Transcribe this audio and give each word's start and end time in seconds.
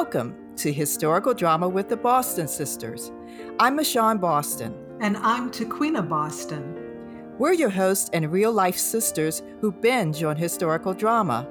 Welcome 0.00 0.54
to 0.58 0.72
Historical 0.72 1.34
Drama 1.34 1.68
with 1.68 1.88
the 1.88 1.96
Boston 1.96 2.46
Sisters. 2.46 3.10
I'm 3.58 3.76
Michonne 3.76 4.20
Boston. 4.20 4.72
And 5.00 5.16
I'm 5.16 5.50
Taquina 5.50 6.08
Boston. 6.08 7.34
We're 7.36 7.54
your 7.54 7.68
hosts 7.68 8.08
and 8.12 8.30
real 8.30 8.52
life 8.52 8.78
sisters 8.78 9.42
who 9.60 9.72
binge 9.72 10.22
on 10.22 10.36
historical 10.36 10.94
drama. 10.94 11.48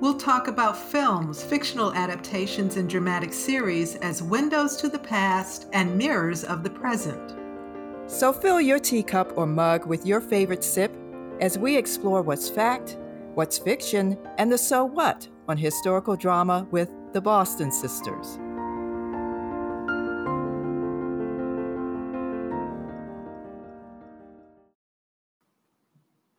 We'll 0.00 0.16
talk 0.16 0.48
about 0.48 0.78
films, 0.78 1.44
fictional 1.44 1.92
adaptations, 1.92 2.78
and 2.78 2.88
dramatic 2.88 3.34
series 3.34 3.96
as 3.96 4.22
windows 4.22 4.76
to 4.76 4.88
the 4.88 4.98
past 4.98 5.66
and 5.74 5.94
mirrors 5.94 6.42
of 6.42 6.62
the 6.62 6.70
present. 6.70 7.34
So 8.06 8.32
fill 8.32 8.62
your 8.62 8.78
teacup 8.78 9.36
or 9.36 9.44
mug 9.44 9.84
with 9.84 10.06
your 10.06 10.22
favorite 10.22 10.64
sip 10.64 10.96
as 11.38 11.58
we 11.58 11.76
explore 11.76 12.22
what's 12.22 12.48
fact, 12.48 12.96
what's 13.34 13.58
fiction, 13.58 14.16
and 14.38 14.50
the 14.50 14.56
so 14.56 14.86
what 14.86 15.28
on 15.48 15.58
historical 15.58 16.16
drama 16.16 16.66
with 16.70 16.90
the 17.14 17.20
Boston 17.20 17.70
Sisters. 17.70 18.38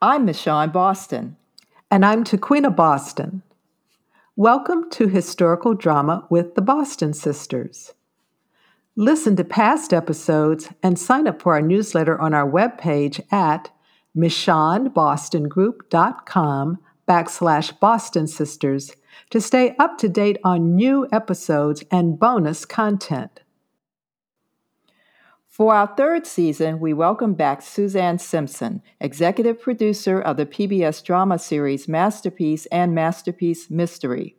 I'm 0.01 0.27
Michonne 0.27 0.73
Boston. 0.73 1.38
And 1.89 2.05
I'm 2.05 2.25
Taquina 2.25 2.75
Boston. 2.75 3.41
Welcome 4.35 4.89
to 4.91 5.07
Historical 5.07 5.75
Drama 5.75 6.27
with 6.29 6.55
the 6.55 6.61
Boston 6.61 7.13
Sisters. 7.13 7.93
Listen 8.98 9.37
to 9.37 9.45
past 9.45 9.93
episodes 9.93 10.67
and 10.84 10.99
sign 10.99 11.26
up 11.26 11.41
for 11.41 11.53
our 11.53 11.62
newsletter 11.62 12.20
on 12.20 12.34
our 12.34 12.45
webpage 12.45 13.21
at 13.31 13.71
michonnebostongroup.com 14.13 16.79
backslash 17.07 17.79
Boston 17.79 18.27
Sisters 18.27 18.91
to 19.30 19.41
stay 19.41 19.76
up 19.77 19.98
to 19.99 20.10
date 20.10 20.38
on 20.44 20.76
new 20.76 21.08
episodes 21.12 21.84
and 21.91 22.20
bonus 22.20 22.66
content. 22.66 23.41
For 25.55 25.74
our 25.74 25.88
third 25.88 26.27
season, 26.27 26.82
we 26.82 26.94
welcome 26.94 27.34
back 27.34 27.62
Susanne 27.62 28.20
Simpson, 28.20 28.82
executive 28.99 29.62
producer 29.62 30.20
of 30.20 30.35
the 30.35 30.46
PBS 30.46 31.02
drama 31.02 31.40
series 31.40 31.88
Masterpiece 31.88 32.66
and 32.68 32.94
Masterpiece 32.94 33.70
Mystery. 33.70 34.35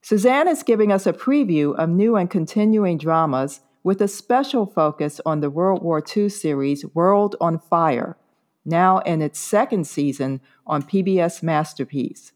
Susanne 0.00 0.48
is 0.48 0.62
giving 0.62 0.92
us 0.92 1.06
a 1.06 1.12
preview 1.14 1.74
of 1.76 1.88
new 1.88 2.14
and 2.14 2.28
continuing 2.30 2.98
dramas 2.98 3.60
with 3.82 4.02
a 4.02 4.08
special 4.08 4.66
focus 4.66 5.18
on 5.26 5.40
the 5.40 5.50
World 5.50 5.82
War 5.82 6.02
II 6.16 6.28
series 6.28 6.84
World 6.94 7.36
on 7.40 7.58
Fire, 7.58 8.16
now 8.64 8.98
in 8.98 9.20
its 9.22 9.38
second 9.38 9.86
season 9.86 10.42
on 10.66 10.82
PBS 10.82 11.42
Masterpiece. 11.42 12.32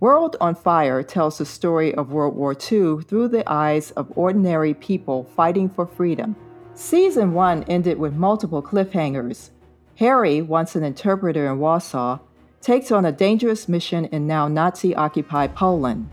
World 0.00 0.34
on 0.40 0.54
Fire 0.54 1.02
tells 1.02 1.36
the 1.36 1.44
story 1.44 1.94
of 1.94 2.10
World 2.10 2.34
War 2.34 2.52
II 2.52 3.02
through 3.02 3.28
the 3.28 3.44
eyes 3.46 3.90
of 3.90 4.10
ordinary 4.16 4.72
people 4.72 5.24
fighting 5.36 5.68
for 5.68 5.86
freedom. 5.86 6.36
Season 6.72 7.34
1 7.34 7.64
ended 7.64 7.98
with 7.98 8.14
multiple 8.14 8.62
cliffhangers. 8.62 9.50
Harry, 9.96 10.40
once 10.40 10.74
an 10.74 10.84
interpreter 10.84 11.46
in 11.52 11.58
Warsaw, 11.58 12.18
takes 12.62 12.90
on 12.90 13.04
a 13.04 13.12
dangerous 13.12 13.68
mission 13.68 14.06
in 14.06 14.26
now 14.26 14.48
Nazi 14.48 14.94
occupied 14.94 15.54
Poland. 15.54 16.08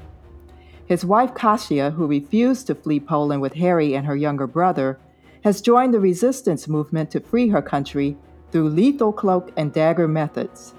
His 0.85 1.05
wife 1.05 1.33
Kasia, 1.33 1.91
who 1.91 2.07
refused 2.07 2.67
to 2.67 2.75
flee 2.75 2.99
Poland 2.99 3.41
with 3.41 3.53
Harry 3.53 3.95
and 3.95 4.05
her 4.05 4.17
younger 4.17 4.47
brother, 4.47 4.99
has 5.45 5.61
joined 5.61 5.93
the 5.93 6.01
resistance 6.01 6.67
movement 6.67 7.09
to 7.11 7.21
free 7.21 7.47
her 7.47 7.61
country 7.61 8.17
through 8.51 8.67
lethal 8.67 9.13
cloak 9.13 9.53
and 9.55 9.71
dagger 9.71 10.09
methods. 10.09 10.73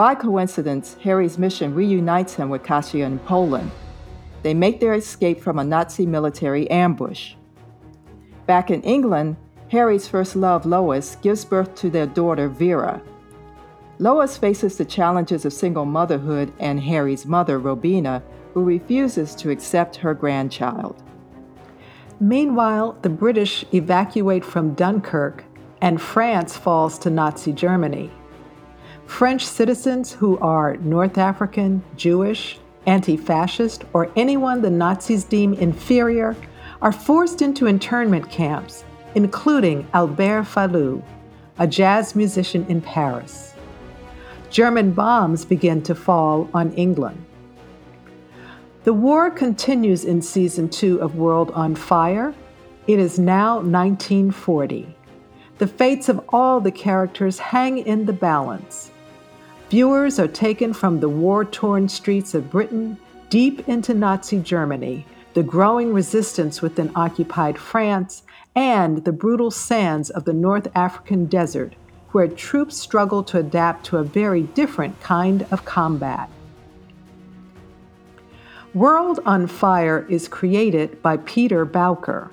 By 0.00 0.14
coincidence, 0.14 0.96
Harry's 1.02 1.36
mission 1.36 1.74
reunites 1.74 2.34
him 2.34 2.48
with 2.48 2.62
Kasia 2.62 3.04
in 3.04 3.18
Poland. 3.18 3.70
They 4.42 4.54
make 4.54 4.80
their 4.80 4.94
escape 4.94 5.42
from 5.42 5.58
a 5.58 5.64
Nazi 5.64 6.06
military 6.06 6.70
ambush. 6.70 7.34
Back 8.46 8.70
in 8.70 8.80
England, 8.80 9.36
Harry's 9.68 10.08
first 10.08 10.36
love, 10.36 10.64
Lois, 10.64 11.16
gives 11.16 11.44
birth 11.44 11.74
to 11.74 11.90
their 11.90 12.06
daughter, 12.06 12.48
Vera. 12.48 13.02
Lois 13.98 14.38
faces 14.38 14.78
the 14.78 14.86
challenges 14.86 15.44
of 15.44 15.52
single 15.52 15.84
motherhood 15.84 16.50
and 16.58 16.80
Harry's 16.80 17.26
mother, 17.26 17.58
Robina, 17.58 18.22
who 18.54 18.64
refuses 18.64 19.34
to 19.34 19.50
accept 19.50 19.96
her 19.96 20.14
grandchild. 20.14 21.02
Meanwhile, 22.18 22.96
the 23.02 23.10
British 23.10 23.66
evacuate 23.74 24.46
from 24.46 24.72
Dunkirk 24.72 25.44
and 25.82 26.00
France 26.00 26.56
falls 26.56 26.98
to 27.00 27.10
Nazi 27.10 27.52
Germany. 27.52 28.10
French 29.10 29.44
citizens 29.44 30.12
who 30.12 30.38
are 30.38 30.76
North 30.78 31.18
African, 31.18 31.82
Jewish, 31.96 32.58
anti 32.86 33.18
fascist, 33.18 33.84
or 33.92 34.10
anyone 34.16 34.62
the 34.62 34.70
Nazis 34.70 35.24
deem 35.24 35.52
inferior 35.54 36.34
are 36.80 36.92
forced 36.92 37.42
into 37.42 37.66
internment 37.66 38.30
camps, 38.30 38.84
including 39.16 39.86
Albert 39.92 40.44
Falloux, 40.44 41.02
a 41.58 41.66
jazz 41.66 42.14
musician 42.14 42.64
in 42.68 42.80
Paris. 42.80 43.52
German 44.48 44.92
bombs 44.92 45.44
begin 45.44 45.82
to 45.82 45.94
fall 45.94 46.48
on 46.54 46.72
England. 46.74 47.22
The 48.84 48.94
war 48.94 49.28
continues 49.28 50.04
in 50.04 50.22
season 50.22 50.70
two 50.70 50.98
of 51.02 51.16
World 51.16 51.50
on 51.50 51.74
Fire. 51.74 52.32
It 52.86 52.98
is 52.98 53.18
now 53.18 53.56
1940. 53.56 54.96
The 55.58 55.66
fates 55.66 56.08
of 56.08 56.24
all 56.30 56.60
the 56.60 56.72
characters 56.72 57.38
hang 57.38 57.78
in 57.78 58.06
the 58.06 58.14
balance. 58.14 58.92
Viewers 59.70 60.18
are 60.18 60.26
taken 60.26 60.72
from 60.72 60.98
the 60.98 61.08
war 61.08 61.44
torn 61.44 61.88
streets 61.88 62.34
of 62.34 62.50
Britain 62.50 62.98
deep 63.28 63.68
into 63.68 63.94
Nazi 63.94 64.40
Germany, 64.40 65.06
the 65.34 65.44
growing 65.44 65.92
resistance 65.92 66.60
within 66.60 66.90
occupied 66.96 67.56
France, 67.56 68.24
and 68.56 69.04
the 69.04 69.12
brutal 69.12 69.52
sands 69.52 70.10
of 70.10 70.24
the 70.24 70.32
North 70.32 70.66
African 70.74 71.26
desert, 71.26 71.74
where 72.10 72.26
troops 72.26 72.76
struggle 72.76 73.22
to 73.22 73.38
adapt 73.38 73.86
to 73.86 73.98
a 73.98 74.02
very 74.02 74.42
different 74.42 75.00
kind 75.00 75.46
of 75.52 75.64
combat. 75.64 76.28
World 78.74 79.20
on 79.24 79.46
Fire 79.46 80.04
is 80.08 80.26
created 80.26 81.00
by 81.00 81.16
Peter 81.18 81.64
Bowker. 81.64 82.32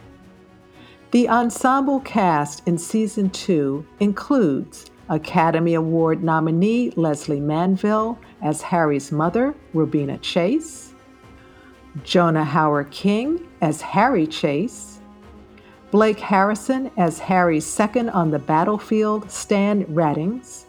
The 1.11 1.29
ensemble 1.29 1.99
cast 1.99 2.67
in 2.67 2.79
season 2.79 3.29
two 3.29 3.85
includes 3.99 4.89
Academy 5.09 5.73
Award 5.75 6.23
nominee 6.23 6.91
Lesley 6.95 7.40
Manville 7.40 8.19
as 8.41 8.62
Harry's 8.62 9.12
mother, 9.12 9.56
Robina 9.73 10.18
Chase, 10.19 10.94
Jonah 12.03 12.45
Hauer-King 12.45 13.47
as 13.62 13.81
Harry 13.81 14.28
Chase, 14.28 15.00
Blake 15.91 16.19
Harrison 16.19 16.91
as 16.97 17.19
Harry's 17.19 17.66
second 17.66 18.09
on 18.09 18.31
the 18.31 18.40
battlefield, 18.40 19.31
Stan 19.31 19.85
Rattings, 19.88 20.66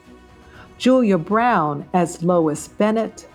Julia 0.78 1.18
Brown 1.18 1.88
as 1.92 2.22
Lois 2.22 2.68
Bennett, 2.68 3.28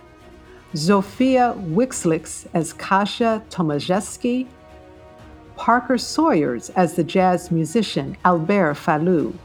Zofia 0.73 1.53
Wichłacz 1.73 2.47
as 2.53 2.73
Kasia 2.73 3.43
Tomaszewski, 3.49 4.47
Parker 5.57 5.97
Sawyers 5.97 6.69
as 6.71 6.95
the 6.95 7.03
jazz 7.03 7.51
musician 7.51 8.17
Albert 8.25 8.75
Falloux, 8.75 9.37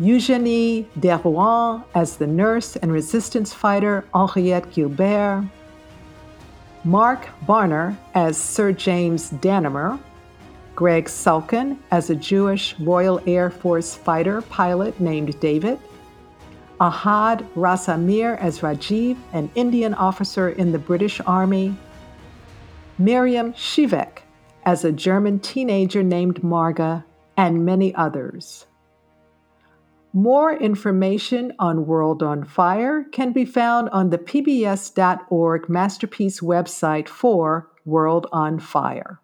Eugénie 0.00 0.86
Derouand 0.98 1.84
as 1.94 2.16
the 2.16 2.26
nurse 2.26 2.74
and 2.76 2.90
resistance 2.90 3.52
fighter 3.52 4.04
Henriette 4.12 4.72
Gilbert, 4.72 5.44
Mark 6.82 7.28
Bonnar 7.46 7.96
as 8.14 8.36
Sir 8.36 8.72
James 8.72 9.30
Dannimar, 9.30 10.00
Greg 10.74 11.04
Sulkin 11.04 11.78
as 11.92 12.10
a 12.10 12.16
Jewish 12.16 12.74
Royal 12.80 13.20
Air 13.24 13.50
Force 13.50 13.94
fighter 13.94 14.42
pilot 14.42 14.98
named 14.98 15.38
David, 15.38 15.78
Ahad 16.80 17.46
Raza 17.54 17.96
Mir 17.96 18.34
as 18.40 18.60
Rajiv, 18.60 19.16
an 19.32 19.48
Indian 19.54 19.94
officer 19.94 20.50
in 20.50 20.72
the 20.72 20.78
British 20.78 21.20
Army, 21.20 21.76
Miriam 22.98 23.52
Shivek 23.52 24.22
as 24.64 24.84
a 24.84 24.90
German 24.90 25.38
teenager 25.38 26.02
named 26.02 26.42
Marga, 26.42 27.04
and 27.36 27.64
many 27.64 27.94
others. 27.94 28.66
More 30.16 30.56
information 30.56 31.52
on 31.58 31.86
World 31.86 32.22
on 32.22 32.44
Fire 32.44 33.02
can 33.10 33.32
be 33.32 33.44
found 33.44 33.88
on 33.90 34.10
the 34.10 34.18
PBS.org 34.18 35.68
Masterpiece 35.68 36.38
website 36.38 37.08
for 37.08 37.68
World 37.84 38.28
on 38.30 38.60
Fire. 38.60 39.20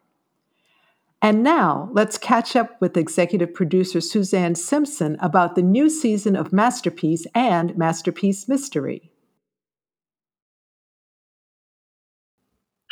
And 1.23 1.45
now, 1.45 1.91
let's 1.93 2.19
catch 2.19 2.57
up 2.57 2.81
with 2.81 2.97
executive 2.97 3.55
producer 3.55 4.01
Susanne 4.01 4.57
Simpson 4.57 5.17
about 5.21 5.55
the 5.55 5.63
new 5.63 5.89
season 5.89 6.35
of 6.35 6.53
Masterpiece 6.53 7.25
and 7.37 7.79
Masterpiece 7.79 8.49
Mystery. 8.49 9.13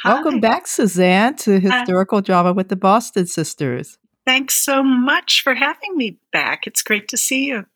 Hi. 0.05 0.15
Welcome 0.15 0.39
back, 0.39 0.69
Susanne, 0.69 1.35
to 1.39 1.59
Historical 1.59 2.21
Drama 2.21 2.53
with 2.53 2.69
the 2.69 2.77
Boston 2.77 3.27
Sisters. 3.27 3.99
Thanks 4.25 4.55
so 4.55 4.85
much 4.85 5.43
for 5.43 5.57
having 5.57 5.97
me 5.97 6.21
back. 6.33 6.69
It's 6.69 6.85
great 6.85 7.09
to 7.09 7.17
see 7.17 7.47
you. 7.47 7.67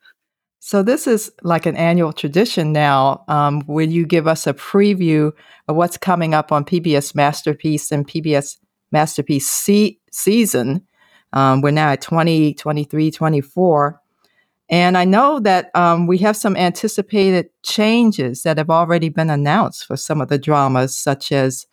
So, 0.65 0.81
this 0.81 1.07
is 1.07 1.29
like 1.41 1.65
an 1.65 1.75
annual 1.75 2.13
tradition 2.13 2.71
now. 2.71 3.25
Um, 3.27 3.63
where 3.63 3.83
you 3.83 4.05
give 4.05 4.29
us 4.29 4.47
a 4.47 4.53
preview 4.53 5.33
of 5.67 5.75
what's 5.75 5.97
coming 5.97 6.33
up 6.33 6.53
on 6.53 6.63
PBS 6.63 7.13
Masterpiece 7.13 7.91
and 7.91 8.07
PBS 8.07 8.59
Masterpiece 8.89 9.49
season. 10.13 10.87
Um, 11.33 11.59
we're 11.59 11.71
now 11.71 11.89
at 11.89 12.01
20, 12.01 12.53
23, 12.53 13.11
24. 13.11 14.01
And 14.69 14.97
I 14.97 15.03
know 15.03 15.41
that 15.41 15.69
um, 15.75 16.07
we 16.07 16.17
have 16.19 16.37
some 16.37 16.55
anticipated 16.55 17.49
changes 17.63 18.43
that 18.43 18.57
have 18.57 18.69
already 18.69 19.09
been 19.09 19.29
announced 19.29 19.85
for 19.85 19.97
some 19.97 20.21
of 20.21 20.29
the 20.29 20.37
dramas, 20.37 20.95
such 20.95 21.33
as 21.33 21.67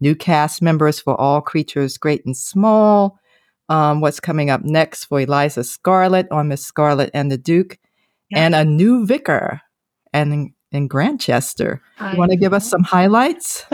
new 0.00 0.16
cast 0.16 0.60
members 0.60 0.98
for 0.98 1.14
All 1.20 1.40
Creatures 1.42 1.96
Great 1.96 2.26
and 2.26 2.36
Small. 2.36 3.20
Um, 3.68 4.00
what's 4.00 4.18
coming 4.18 4.50
up 4.50 4.64
next 4.64 5.04
for 5.04 5.20
Eliza 5.20 5.62
Scarlett 5.62 6.26
on 6.32 6.48
Miss 6.48 6.66
Scarlett 6.66 7.12
and 7.14 7.30
the 7.30 7.38
Duke, 7.38 7.78
and 8.34 8.54
a 8.54 8.64
new 8.64 9.06
vicar 9.06 9.60
and 10.12 10.52
in 10.72 10.88
Grantchester. 10.88 11.82
You 12.00 12.18
want 12.18 12.30
to 12.30 12.36
give 12.36 12.52
us 12.52 12.68
some 12.68 12.82
highlights? 12.82 13.64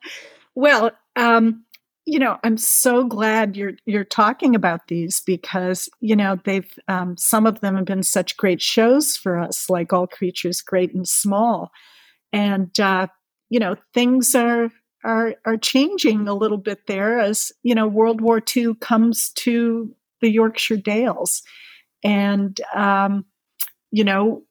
well, 0.54 0.92
um, 1.16 1.64
you 2.04 2.18
know, 2.18 2.38
I'm 2.42 2.56
so 2.56 3.04
glad 3.04 3.56
you're 3.56 3.74
you're 3.86 4.04
talking 4.04 4.54
about 4.54 4.88
these 4.88 5.20
because 5.20 5.88
you 6.00 6.16
know 6.16 6.38
they've 6.44 6.70
um, 6.88 7.16
some 7.16 7.46
of 7.46 7.60
them 7.60 7.76
have 7.76 7.84
been 7.84 8.02
such 8.02 8.36
great 8.36 8.60
shows 8.60 9.16
for 9.16 9.38
us, 9.38 9.70
like 9.70 9.92
All 9.92 10.06
Creatures 10.06 10.60
Great 10.60 10.92
and 10.94 11.08
Small, 11.08 11.70
and 12.32 12.78
uh, 12.80 13.06
you 13.50 13.60
know 13.60 13.76
things 13.94 14.34
are 14.34 14.70
are 15.04 15.36
are 15.44 15.56
changing 15.56 16.26
a 16.26 16.34
little 16.34 16.58
bit 16.58 16.86
there 16.86 17.20
as 17.20 17.52
you 17.62 17.74
know 17.74 17.86
World 17.86 18.20
War 18.20 18.42
II 18.56 18.74
comes 18.80 19.30
to 19.34 19.94
the 20.20 20.30
Yorkshire 20.30 20.78
Dales, 20.78 21.42
and 22.02 22.60
um, 22.74 23.24
you 23.92 24.02
know, 24.02 24.42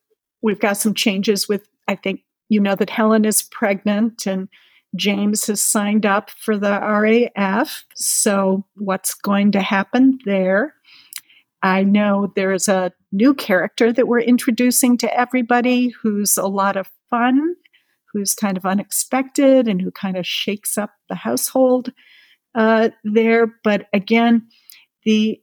we've 0.41 0.59
got 0.59 0.77
some 0.77 0.93
changes 0.93 1.49
with, 1.49 1.67
I 1.87 1.95
think, 1.95 2.21
you 2.47 2.61
know, 2.61 2.75
that 2.75 2.89
Helen 2.89 3.25
is 3.25 3.43
pregnant 3.43 4.25
and 4.25 4.47
James 4.95 5.47
has 5.47 5.61
signed 5.61 6.05
up 6.05 6.29
for 6.29 6.57
the 6.57 6.79
RAF. 6.79 7.85
So, 7.95 8.65
what's 8.75 9.13
going 9.13 9.53
to 9.53 9.61
happen 9.61 10.19
there? 10.25 10.75
I 11.63 11.83
know 11.83 12.31
there's 12.35 12.67
a 12.67 12.91
new 13.11 13.33
character 13.33 13.93
that 13.93 14.07
we're 14.07 14.19
introducing 14.19 14.97
to 14.97 15.17
everybody 15.17 15.89
who's 15.89 16.37
a 16.37 16.47
lot 16.47 16.75
of 16.75 16.89
fun, 17.09 17.55
who's 18.11 18.33
kind 18.33 18.57
of 18.57 18.65
unexpected, 18.65 19.67
and 19.67 19.81
who 19.81 19.91
kind 19.91 20.17
of 20.17 20.25
shakes 20.25 20.77
up 20.77 20.91
the 21.07 21.15
household 21.15 21.93
uh, 22.55 22.89
there. 23.03 23.47
But 23.63 23.87
again, 23.93 24.47
the 25.03 25.41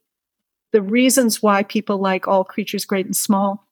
the 0.72 0.82
reasons 0.82 1.42
why 1.42 1.62
people 1.62 1.98
like 1.98 2.28
all 2.28 2.44
creatures 2.44 2.84
great 2.84 3.06
and 3.06 3.16
small 3.16 3.67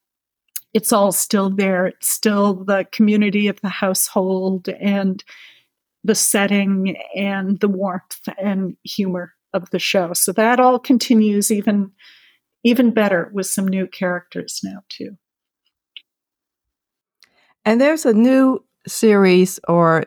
it's 0.77 0.93
all 0.93 1.11
still 1.11 1.49
there. 1.49 1.87
It's 1.87 2.11
still 2.11 2.53
the 2.53 2.87
community 2.93 3.49
of 3.49 3.59
the 3.63 3.71
household 3.71 4.69
and 4.69 5.25
the 6.05 6.15
setting 6.15 6.99
and 7.15 7.59
the 7.61 7.69
warmth 7.69 8.29
and 8.37 8.77
humor 8.85 9.33
of 9.55 9.71
the 9.71 9.79
show. 9.79 10.13
So 10.13 10.33
that 10.33 10.61
all 10.61 10.79
continues 10.79 11.51
even 11.51 11.93
even 12.63 12.91
better 12.91 13.31
with 13.33 13.47
some 13.47 13.67
new 13.67 13.87
characters 13.87 14.61
now 14.63 14.83
too. 14.91 15.17
And 17.65 17.81
there's 17.81 18.05
a 18.05 18.13
new 18.13 18.63
series 18.87 19.59
or 19.69 20.05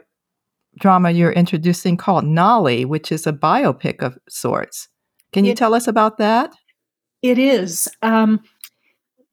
drama 0.77 1.09
you're 1.09 1.31
introducing 1.31 1.97
called 1.97 2.25
Nolly, 2.25 2.85
which 2.85 3.11
is 3.11 3.25
a 3.25 3.33
biopic 3.33 4.03
of 4.03 4.19
sorts. 4.29 4.87
Can 5.33 5.45
you 5.45 5.53
it, 5.53 5.57
tell 5.57 5.73
us 5.73 5.87
about 5.87 6.19
that? 6.19 6.53
It 7.23 7.39
is. 7.39 7.87
Um, 8.03 8.41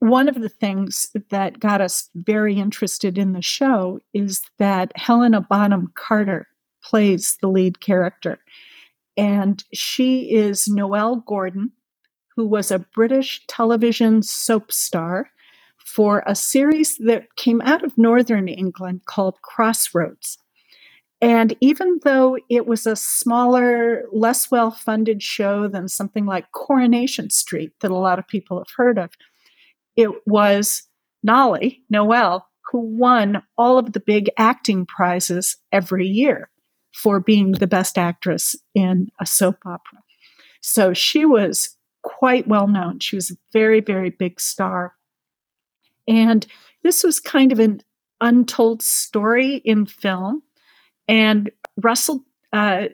one 0.00 0.28
of 0.28 0.40
the 0.40 0.48
things 0.48 1.10
that 1.30 1.58
got 1.58 1.80
us 1.80 2.10
very 2.14 2.56
interested 2.56 3.16
in 3.16 3.32
the 3.32 3.42
show 3.42 4.00
is 4.12 4.42
that 4.58 4.92
Helena 4.96 5.40
Bonham 5.40 5.90
Carter 5.94 6.46
plays 6.82 7.38
the 7.40 7.48
lead 7.48 7.80
character. 7.80 8.38
And 9.16 9.64
she 9.72 10.30
is 10.30 10.68
Noele 10.68 11.24
Gordon, 11.24 11.72
who 12.36 12.46
was 12.46 12.70
a 12.70 12.78
British 12.78 13.44
television 13.48 14.22
soap 14.22 14.70
star 14.70 15.30
for 15.78 16.22
a 16.26 16.34
series 16.34 16.98
that 16.98 17.34
came 17.36 17.62
out 17.62 17.82
of 17.82 17.96
Northern 17.96 18.48
England 18.48 19.02
called 19.06 19.40
Crossroads. 19.42 20.36
And 21.22 21.56
even 21.60 22.00
though 22.04 22.36
it 22.50 22.66
was 22.66 22.86
a 22.86 22.94
smaller, 22.94 24.04
less 24.12 24.50
well 24.50 24.70
funded 24.70 25.22
show 25.22 25.66
than 25.66 25.88
something 25.88 26.26
like 26.26 26.52
Coronation 26.52 27.30
Street 27.30 27.72
that 27.80 27.90
a 27.90 27.96
lot 27.96 28.18
of 28.18 28.28
people 28.28 28.58
have 28.58 28.74
heard 28.76 28.98
of, 28.98 29.12
it 29.96 30.10
was 30.26 30.82
Nolly, 31.22 31.82
Noel, 31.90 32.46
who 32.70 32.80
won 32.80 33.42
all 33.56 33.78
of 33.78 33.92
the 33.92 34.00
big 34.00 34.30
acting 34.36 34.86
prizes 34.86 35.56
every 35.72 36.06
year 36.06 36.50
for 36.92 37.20
being 37.20 37.52
the 37.52 37.66
best 37.66 37.98
actress 37.98 38.56
in 38.74 39.08
a 39.20 39.26
soap 39.26 39.58
opera. 39.64 40.00
So 40.62 40.92
she 40.94 41.24
was 41.24 41.76
quite 42.02 42.48
well 42.48 42.66
known. 42.66 43.00
She 43.00 43.16
was 43.16 43.30
a 43.30 43.36
very, 43.52 43.80
very 43.80 44.10
big 44.10 44.40
star. 44.40 44.94
And 46.08 46.46
this 46.82 47.02
was 47.04 47.20
kind 47.20 47.52
of 47.52 47.58
an 47.58 47.82
untold 48.20 48.82
story 48.82 49.56
in 49.56 49.86
film. 49.86 50.42
And 51.08 51.50
Russell 51.76 52.24
uh, 52.52 52.86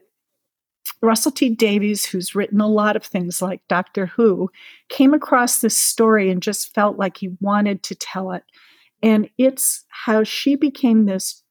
Russell 1.01 1.33
T 1.33 1.51
Davies, 1.51 2.05
who's 2.05 2.35
written 2.35 2.61
a 2.61 2.69
lot 2.69 2.97
of 2.97 3.05
things 3.05 3.43
like 3.43 3.61
Doctor 3.69 4.07
Who, 4.07 4.51
came 4.89 5.15
across 5.15 5.61
this 5.61 5.77
story 5.77 6.31
and 6.31 6.43
just 6.43 6.75
felt 6.75 6.99
like 6.99 7.17
he 7.17 7.37
wanted 7.41 7.83
to 7.85 7.95
tell 7.95 8.33
it. 8.33 8.45
And 9.03 9.29
it's 9.39 9.85
how 9.89 10.23
she 10.23 10.55
became 10.55 11.07
this 11.07 11.43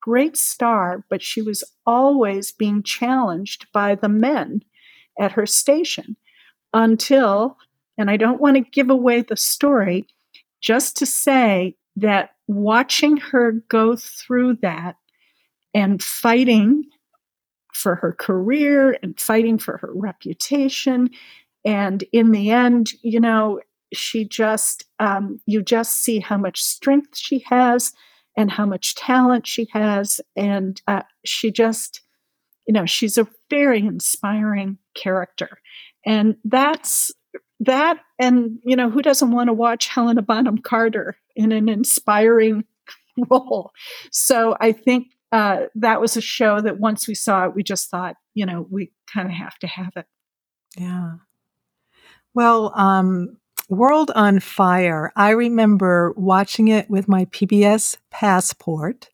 great 0.00 0.36
star, 0.36 1.04
but 1.08 1.22
she 1.22 1.42
was 1.42 1.64
always 1.86 2.52
being 2.52 2.82
challenged 2.82 3.66
by 3.72 3.94
the 3.94 4.08
men 4.08 4.62
at 5.18 5.32
her 5.32 5.46
station 5.46 6.16
until, 6.72 7.56
and 7.96 8.10
I 8.10 8.16
don't 8.16 8.40
want 8.40 8.56
to 8.56 8.70
give 8.70 8.90
away 8.90 9.22
the 9.22 9.36
story, 9.36 10.06
just 10.60 10.96
to 10.98 11.06
say 11.06 11.76
that 11.96 12.30
watching 12.48 13.16
her 13.18 13.52
go 13.68 13.96
through 13.96 14.56
that 14.56 14.96
and 15.74 16.02
fighting 16.02 16.84
for 17.74 17.96
her 17.96 18.12
career 18.12 18.96
and 19.02 19.18
fighting 19.18 19.58
for 19.58 19.78
her 19.78 19.90
reputation. 19.92 21.10
And 21.64 22.04
in 22.12 22.30
the 22.30 22.50
end, 22.50 22.92
you 23.02 23.20
know, 23.20 23.60
she 23.92 24.26
just, 24.26 24.84
um, 24.98 25.40
you 25.46 25.62
just 25.62 26.00
see 26.00 26.20
how 26.20 26.36
much 26.36 26.62
strength 26.62 27.16
she 27.16 27.44
has 27.50 27.92
and 28.36 28.50
how 28.50 28.66
much 28.66 28.94
talent 28.94 29.46
she 29.46 29.68
has. 29.72 30.20
And 30.36 30.80
uh, 30.86 31.02
she 31.24 31.50
just, 31.50 32.00
you 32.66 32.72
know, 32.72 32.86
she's 32.86 33.18
a 33.18 33.28
very 33.50 33.80
inspiring 33.80 34.78
character. 34.94 35.58
And 36.06 36.36
that's 36.44 37.12
that. 37.60 37.98
And, 38.18 38.58
you 38.64 38.76
know, 38.76 38.90
who 38.90 39.02
doesn't 39.02 39.30
want 39.30 39.48
to 39.48 39.52
watch 39.52 39.88
Helena 39.88 40.22
Bonham 40.22 40.58
Carter 40.58 41.16
in 41.36 41.52
an 41.52 41.68
inspiring 41.68 42.64
role? 43.30 43.72
So 44.10 44.56
I 44.60 44.72
think 44.72 45.08
uh, 45.34 45.66
that 45.74 46.00
was 46.00 46.16
a 46.16 46.20
show 46.20 46.60
that 46.60 46.78
once 46.78 47.08
we 47.08 47.14
saw 47.16 47.44
it, 47.44 47.56
we 47.56 47.64
just 47.64 47.90
thought, 47.90 48.14
you 48.34 48.46
know, 48.46 48.68
we 48.70 48.92
kind 49.12 49.26
of 49.26 49.34
have 49.34 49.58
to 49.58 49.66
have 49.66 49.90
it. 49.96 50.06
Yeah. 50.78 51.14
Well, 52.34 52.72
um, 52.76 53.36
World 53.68 54.12
on 54.14 54.38
Fire, 54.38 55.12
I 55.16 55.30
remember 55.30 56.14
watching 56.16 56.68
it 56.68 56.88
with 56.88 57.08
my 57.08 57.24
PBS 57.26 57.96
passport. 58.12 59.10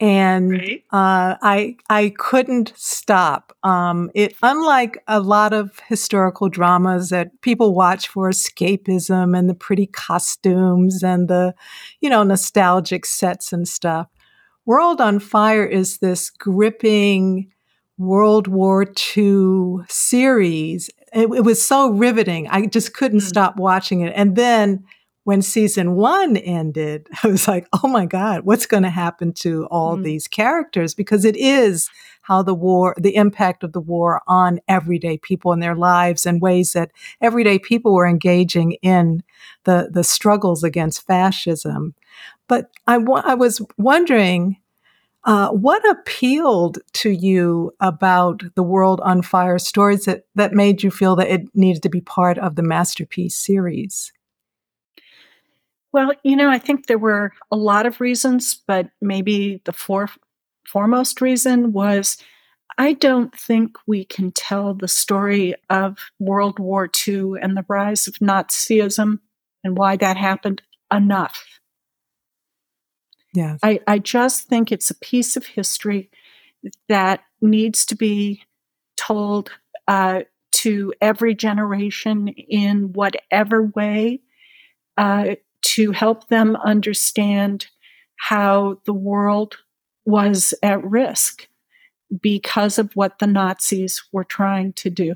And 0.00 0.50
right. 0.50 0.82
uh, 0.92 1.36
I 1.40 1.76
I 1.88 2.14
couldn't 2.18 2.72
stop. 2.76 3.56
Um, 3.62 4.10
it 4.14 4.34
unlike 4.42 5.02
a 5.06 5.20
lot 5.20 5.52
of 5.52 5.78
historical 5.88 6.48
dramas 6.48 7.10
that 7.10 7.40
people 7.42 7.74
watch 7.74 8.08
for 8.08 8.28
escapism 8.28 9.38
and 9.38 9.48
the 9.48 9.54
pretty 9.54 9.86
costumes 9.86 11.04
and 11.04 11.28
the, 11.28 11.54
you 12.00 12.10
know, 12.10 12.24
nostalgic 12.24 13.06
sets 13.06 13.52
and 13.52 13.68
stuff. 13.68 14.08
World 14.68 15.00
on 15.00 15.18
Fire 15.18 15.64
is 15.64 15.96
this 15.96 16.28
gripping 16.28 17.50
World 17.96 18.48
War 18.48 18.84
II 19.16 19.76
series. 19.88 20.90
It, 21.14 21.22
it 21.22 21.42
was 21.42 21.66
so 21.66 21.88
riveting. 21.92 22.48
I 22.48 22.66
just 22.66 22.92
couldn't 22.92 23.20
mm. 23.20 23.26
stop 23.26 23.56
watching 23.56 24.02
it. 24.02 24.12
And 24.14 24.36
then 24.36 24.84
when 25.24 25.40
season 25.40 25.94
one 25.94 26.36
ended, 26.36 27.08
I 27.24 27.28
was 27.28 27.48
like, 27.48 27.66
oh 27.82 27.88
my 27.88 28.04
God, 28.04 28.42
what's 28.44 28.66
going 28.66 28.82
to 28.82 28.90
happen 28.90 29.32
to 29.36 29.64
all 29.70 29.96
mm. 29.96 30.04
these 30.04 30.28
characters? 30.28 30.94
Because 30.94 31.24
it 31.24 31.36
is 31.38 31.88
how 32.20 32.42
the 32.42 32.52
war, 32.52 32.94
the 32.98 33.16
impact 33.16 33.64
of 33.64 33.72
the 33.72 33.80
war 33.80 34.20
on 34.28 34.60
everyday 34.68 35.16
people 35.16 35.54
in 35.54 35.60
their 35.60 35.76
lives 35.76 36.26
and 36.26 36.42
ways 36.42 36.74
that 36.74 36.90
everyday 37.22 37.58
people 37.58 37.94
were 37.94 38.06
engaging 38.06 38.72
in 38.82 39.22
the, 39.64 39.88
the 39.90 40.04
struggles 40.04 40.62
against 40.62 41.06
fascism. 41.06 41.94
But 42.48 42.70
I, 42.86 42.96
was 42.98 43.60
wondering 43.76 44.56
uh, 45.24 45.50
what 45.50 45.86
appealed 45.88 46.78
to 46.94 47.10
you 47.10 47.72
about 47.80 48.42
the 48.54 48.62
World 48.62 49.00
on 49.02 49.20
Fire 49.22 49.58
stories 49.58 50.06
that, 50.06 50.24
that 50.34 50.54
made 50.54 50.82
you 50.82 50.90
feel 50.90 51.16
that 51.16 51.28
it 51.28 51.54
needed 51.54 51.82
to 51.82 51.90
be 51.90 52.00
part 52.00 52.38
of 52.38 52.56
the 52.56 52.62
Masterpiece 52.62 53.36
series? 53.36 54.12
Well, 55.92 56.12
you 56.22 56.36
know, 56.36 56.50
I 56.50 56.58
think 56.58 56.86
there 56.86 56.98
were 56.98 57.32
a 57.50 57.56
lot 57.56 57.86
of 57.86 58.00
reasons, 58.00 58.54
but 58.66 58.88
maybe 59.00 59.60
the 59.64 59.74
foremost 60.66 61.20
reason 61.20 61.72
was 61.72 62.16
I 62.78 62.92
don't 62.92 63.34
think 63.34 63.76
we 63.86 64.04
can 64.04 64.30
tell 64.30 64.72
the 64.72 64.88
story 64.88 65.54
of 65.68 65.98
World 66.20 66.58
War 66.58 66.88
II 67.06 67.32
and 67.42 67.56
the 67.56 67.64
rise 67.68 68.06
of 68.06 68.14
Nazism 68.14 69.18
and 69.64 69.76
why 69.76 69.96
that 69.96 70.16
happened 70.16 70.62
enough. 70.92 71.57
Yeah. 73.34 73.56
I, 73.62 73.80
I 73.86 73.98
just 73.98 74.48
think 74.48 74.72
it's 74.72 74.90
a 74.90 74.94
piece 74.94 75.36
of 75.36 75.46
history 75.46 76.10
that 76.88 77.22
needs 77.40 77.84
to 77.86 77.96
be 77.96 78.42
told 78.96 79.50
uh, 79.86 80.22
to 80.50 80.92
every 81.00 81.34
generation 81.34 82.28
in 82.28 82.92
whatever 82.92 83.62
way 83.62 84.20
uh, 84.96 85.36
to 85.62 85.92
help 85.92 86.28
them 86.28 86.56
understand 86.56 87.66
how 88.16 88.80
the 88.84 88.92
world 88.92 89.58
was 90.04 90.54
at 90.62 90.82
risk 90.84 91.46
because 92.20 92.78
of 92.78 92.90
what 92.94 93.18
the 93.18 93.26
Nazis 93.26 94.02
were 94.12 94.24
trying 94.24 94.72
to 94.72 94.90
do. 94.90 95.14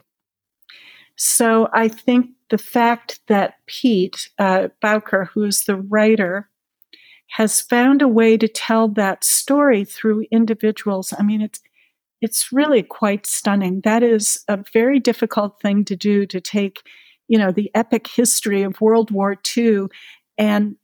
So 1.17 1.69
I 1.73 1.89
think 1.89 2.31
the 2.51 2.59
fact 2.59 3.21
that 3.29 3.55
Pete 3.67 4.29
uh, 4.39 4.69
Bowker, 4.81 5.31
who 5.33 5.45
is 5.45 5.65
the 5.65 5.77
writer, 5.77 6.49
has 7.33 7.63
found 7.63 8.03
a 8.03 8.09
way 8.09 8.37
to 8.37 8.47
tell 8.47 8.89
that 8.89 9.25
story 9.25 9.87
through 9.87 10.27
individuals. 10.31 11.15
I 11.19 11.23
mean, 11.23 11.41
it's 11.41 11.61
it's 12.21 12.53
really 12.53 12.83
quite 12.83 13.27
stunning. 13.27 13.81
That 13.83 14.03
is 14.03 14.45
a 14.49 14.63
very 14.73 15.01
difficult 15.01 15.61
thing 15.61 15.85
to 15.87 15.97
do 15.97 16.25
to 16.27 16.41
take, 16.41 16.83
you 17.27 17.39
know, 17.39 17.51
the 17.51 17.71
epic 17.75 18.07
history 18.07 18.63
of 18.63 18.81
World 18.81 19.11
War 19.11 19.37
II 19.57 19.87
and 20.39 20.77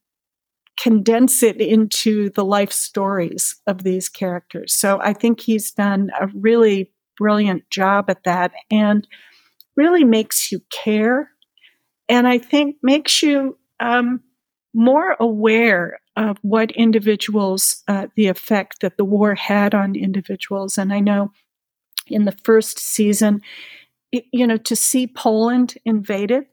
condense 0.80 1.42
it 1.42 1.60
into 1.60 2.30
the 2.30 2.44
life 2.44 2.72
stories 2.72 3.60
of 3.66 3.84
these 3.84 4.08
characters. 4.08 4.72
So 4.72 5.00
I 5.02 5.12
think 5.12 5.40
he's 5.40 5.70
done 5.70 6.10
a 6.18 6.28
really 6.28 6.90
brilliant 7.18 7.68
job 7.70 8.08
at 8.08 8.24
that 8.24 8.52
and 8.70 9.06
really 9.76 10.02
makes 10.02 10.50
you 10.50 10.60
care. 10.70 11.30
And 12.08 12.26
I 12.26 12.38
think 12.38 12.76
makes 12.82 13.22
you 13.22 13.58
um, 13.80 14.22
more 14.74 15.14
aware 15.20 16.00
of 16.18 16.38
what 16.42 16.70
individuals, 16.72 17.82
uh, 17.88 18.08
the 18.16 18.26
effect 18.26 18.80
that 18.80 18.96
the 18.96 19.04
war 19.04 19.34
had 19.34 19.74
on 19.74 19.94
individuals. 19.94 20.76
And 20.76 20.92
I 20.92 21.00
know 21.00 21.32
in 22.06 22.24
the 22.24 22.36
first 22.44 22.78
season, 22.78 23.40
you 24.10 24.46
know, 24.46 24.56
to 24.56 24.76
see 24.76 25.06
Poland 25.06 25.74
invaded 25.84 26.46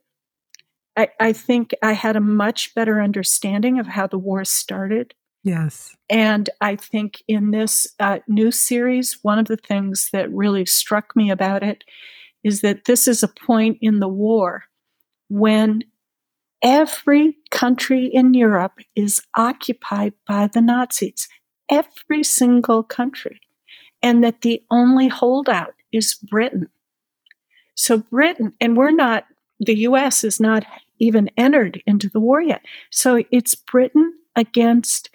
I, 0.96 1.08
I 1.20 1.32
think 1.32 1.74
I 1.82 1.92
had 1.92 2.16
a 2.16 2.20
much 2.20 2.74
better 2.74 3.00
understanding 3.00 3.78
of 3.78 3.86
how 3.86 4.06
the 4.06 4.18
war 4.18 4.44
started. 4.44 5.14
Yes. 5.44 5.94
And 6.08 6.50
I 6.60 6.76
think 6.76 7.22
in 7.28 7.50
this 7.50 7.86
uh, 8.00 8.20
new 8.26 8.50
series, 8.50 9.18
one 9.22 9.38
of 9.38 9.46
the 9.46 9.56
things 9.56 10.08
that 10.12 10.32
really 10.32 10.66
struck 10.66 11.14
me 11.14 11.30
about 11.30 11.62
it 11.62 11.84
is 12.42 12.62
that 12.62 12.86
this 12.86 13.06
is 13.06 13.22
a 13.22 13.28
point 13.28 13.78
in 13.80 14.00
the 14.00 14.08
war 14.08 14.64
when 15.28 15.82
every 16.66 17.36
country 17.52 18.06
in 18.06 18.34
Europe 18.34 18.80
is 18.96 19.22
occupied 19.36 20.12
by 20.26 20.48
the 20.48 20.60
Nazis, 20.60 21.28
every 21.70 22.24
single 22.24 22.82
country, 22.82 23.40
and 24.02 24.24
that 24.24 24.40
the 24.40 24.60
only 24.68 25.06
holdout 25.06 25.74
is 25.92 26.14
Britain. 26.14 26.68
So, 27.76 27.98
Britain, 27.98 28.52
and 28.60 28.76
we're 28.76 28.90
not, 28.90 29.26
the 29.60 29.76
US 29.80 30.24
is 30.24 30.40
not 30.40 30.66
even 30.98 31.30
entered 31.36 31.80
into 31.86 32.08
the 32.08 32.18
war 32.18 32.42
yet. 32.42 32.62
So 32.90 33.22
it's 33.30 33.54
Britain 33.54 34.14
against, 34.34 35.08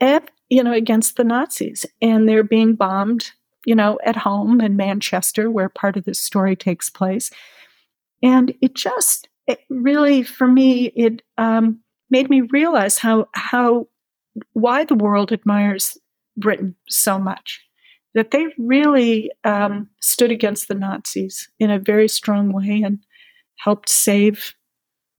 you 0.00 0.62
know, 0.62 0.72
against 0.72 1.16
the 1.16 1.24
Nazis, 1.24 1.84
and 2.00 2.28
they're 2.28 2.44
being 2.44 2.76
bombed, 2.76 3.32
you 3.66 3.74
know, 3.74 3.98
at 4.04 4.14
home 4.14 4.60
in 4.60 4.76
Manchester, 4.76 5.50
where 5.50 5.68
part 5.68 5.96
of 5.96 6.04
this 6.04 6.20
story 6.20 6.54
takes 6.54 6.90
place. 6.90 7.30
And 8.22 8.54
it 8.60 8.74
just, 8.74 9.27
it 9.48 9.60
really, 9.70 10.22
for 10.22 10.46
me, 10.46 10.92
it 10.94 11.22
um, 11.38 11.80
made 12.10 12.30
me 12.30 12.42
realize 12.42 12.98
how 12.98 13.28
how 13.32 13.88
why 14.52 14.84
the 14.84 14.94
world 14.94 15.32
admires 15.32 15.98
Britain 16.36 16.76
so 16.88 17.18
much. 17.18 17.64
That 18.14 18.30
they 18.30 18.46
really 18.58 19.30
um, 19.44 19.88
stood 20.00 20.30
against 20.30 20.68
the 20.68 20.74
Nazis 20.74 21.48
in 21.58 21.70
a 21.70 21.78
very 21.78 22.08
strong 22.08 22.52
way 22.52 22.82
and 22.84 22.98
helped 23.58 23.88
save 23.88 24.54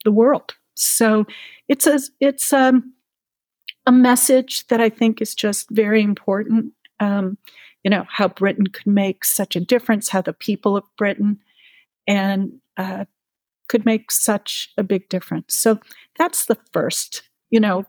the 0.05 0.11
world. 0.11 0.53
So 0.75 1.25
it's 1.67 1.87
a 1.87 1.99
it's 2.19 2.53
a, 2.53 2.69
um, 2.69 2.93
a 3.85 3.91
message 3.91 4.67
that 4.67 4.79
I 4.79 4.89
think 4.89 5.21
is 5.21 5.33
just 5.33 5.69
very 5.71 6.03
important. 6.03 6.73
Um, 6.99 7.37
you 7.83 7.89
know 7.89 8.05
how 8.09 8.27
Britain 8.27 8.67
could 8.67 8.87
make 8.87 9.25
such 9.25 9.55
a 9.55 9.59
difference, 9.61 10.09
how 10.09 10.21
the 10.21 10.33
people 10.33 10.77
of 10.77 10.83
Britain 10.97 11.39
and 12.07 12.59
uh, 12.77 13.05
could 13.69 13.85
make 13.85 14.11
such 14.11 14.73
a 14.77 14.83
big 14.83 15.07
difference. 15.07 15.55
So 15.55 15.79
that's 16.17 16.45
the 16.45 16.57
first, 16.73 17.23
you 17.49 17.59
know, 17.59 17.85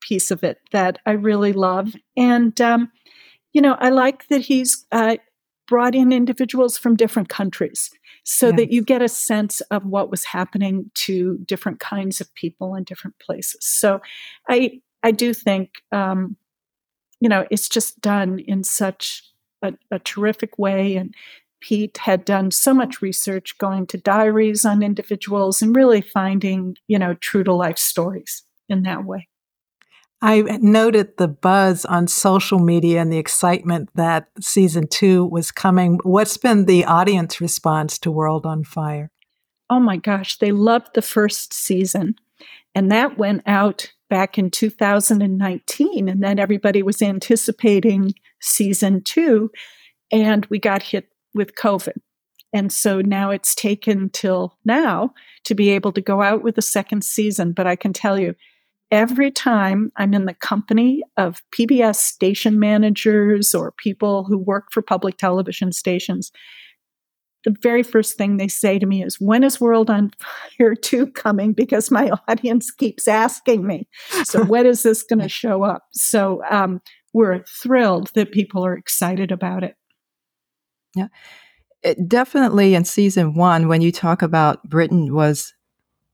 piece 0.00 0.30
of 0.30 0.44
it 0.44 0.58
that 0.72 0.98
I 1.06 1.12
really 1.12 1.52
love. 1.52 1.94
And 2.16 2.60
um, 2.60 2.92
you 3.52 3.62
know, 3.62 3.76
I 3.78 3.88
like 3.88 4.28
that 4.28 4.42
he's 4.42 4.86
uh, 4.92 5.16
brought 5.66 5.94
in 5.94 6.12
individuals 6.12 6.76
from 6.76 6.96
different 6.96 7.28
countries 7.28 7.90
so 8.24 8.48
yes. 8.48 8.56
that 8.56 8.72
you 8.72 8.82
get 8.82 9.02
a 9.02 9.08
sense 9.08 9.60
of 9.70 9.84
what 9.86 10.10
was 10.10 10.24
happening 10.24 10.90
to 10.94 11.38
different 11.46 11.80
kinds 11.80 12.20
of 12.20 12.34
people 12.34 12.74
in 12.74 12.84
different 12.84 13.18
places. 13.18 13.64
So 13.64 14.00
I 14.48 14.80
I 15.02 15.12
do 15.12 15.32
think 15.32 15.82
um, 15.92 16.36
you 17.20 17.28
know 17.28 17.46
it's 17.50 17.68
just 17.68 18.00
done 18.00 18.38
in 18.40 18.64
such 18.64 19.22
a, 19.62 19.74
a 19.90 19.98
terrific 19.98 20.58
way 20.58 20.96
and 20.96 21.14
Pete 21.60 21.98
had 21.98 22.24
done 22.24 22.50
so 22.50 22.74
much 22.74 23.02
research 23.02 23.56
going 23.58 23.86
to 23.88 23.98
diaries 23.98 24.64
on 24.64 24.82
individuals 24.82 25.62
and 25.62 25.74
really 25.76 26.00
finding, 26.00 26.76
you 26.88 26.98
know, 26.98 27.14
true 27.14 27.44
to 27.44 27.54
life 27.54 27.78
stories 27.78 28.42
in 28.68 28.82
that 28.82 29.04
way. 29.04 29.28
I 30.22 30.42
noted 30.42 31.16
the 31.16 31.28
buzz 31.28 31.86
on 31.86 32.06
social 32.06 32.58
media 32.58 33.00
and 33.00 33.10
the 33.10 33.18
excitement 33.18 33.88
that 33.94 34.28
season 34.38 34.86
two 34.86 35.24
was 35.24 35.50
coming. 35.50 35.98
What's 36.02 36.36
been 36.36 36.66
the 36.66 36.84
audience 36.84 37.40
response 37.40 37.98
to 38.00 38.10
World 38.10 38.44
on 38.44 38.64
Fire? 38.64 39.10
Oh 39.70 39.80
my 39.80 39.96
gosh, 39.96 40.36
they 40.38 40.52
loved 40.52 40.88
the 40.94 41.02
first 41.02 41.54
season. 41.54 42.16
And 42.74 42.90
that 42.92 43.16
went 43.16 43.42
out 43.46 43.92
back 44.10 44.36
in 44.36 44.50
2019. 44.50 46.08
And 46.08 46.22
then 46.22 46.38
everybody 46.38 46.82
was 46.82 47.00
anticipating 47.00 48.12
season 48.40 49.02
two. 49.02 49.50
And 50.12 50.44
we 50.46 50.58
got 50.58 50.82
hit 50.82 51.08
with 51.34 51.54
COVID. 51.54 51.96
And 52.52 52.72
so 52.72 53.00
now 53.00 53.30
it's 53.30 53.54
taken 53.54 54.10
till 54.10 54.58
now 54.64 55.14
to 55.44 55.54
be 55.54 55.70
able 55.70 55.92
to 55.92 56.00
go 56.00 56.20
out 56.22 56.42
with 56.42 56.58
a 56.58 56.62
second 56.62 57.04
season. 57.04 57.52
But 57.52 57.66
I 57.66 57.76
can 57.76 57.92
tell 57.92 58.18
you, 58.18 58.34
every 58.90 59.30
time 59.30 59.92
I'm 59.96 60.14
in 60.14 60.24
the 60.24 60.34
company 60.34 61.02
of 61.16 61.42
PBS 61.52 61.96
station 61.96 62.58
managers 62.58 63.54
or 63.54 63.72
people 63.72 64.24
who 64.24 64.36
work 64.36 64.72
for 64.72 64.82
public 64.82 65.16
television 65.16 65.72
stations, 65.72 66.32
the 67.44 67.56
very 67.62 67.82
first 67.82 68.18
thing 68.18 68.36
they 68.36 68.48
say 68.48 68.78
to 68.78 68.86
me 68.86 69.02
is, 69.02 69.20
When 69.20 69.44
is 69.44 69.60
World 69.60 69.88
on 69.88 70.12
Fire 70.58 70.74
2 70.82 71.06
coming? 71.08 71.52
Because 71.52 71.90
my 71.90 72.10
audience 72.28 72.70
keeps 72.70 73.08
asking 73.08 73.66
me. 73.66 73.88
So, 74.24 74.44
when 74.44 74.66
is 74.66 74.82
this 74.82 75.02
going 75.02 75.20
to 75.20 75.28
show 75.28 75.62
up? 75.62 75.84
So, 75.92 76.42
um, 76.50 76.80
we're 77.12 77.42
thrilled 77.44 78.10
that 78.14 78.30
people 78.32 78.64
are 78.64 78.76
excited 78.76 79.32
about 79.32 79.64
it. 79.64 79.74
Yeah. 80.94 81.08
It 81.82 82.08
definitely 82.08 82.74
in 82.74 82.84
season 82.84 83.34
one, 83.34 83.68
when 83.68 83.80
you 83.80 83.90
talk 83.90 84.22
about 84.22 84.62
Britain 84.68 85.14
was 85.14 85.54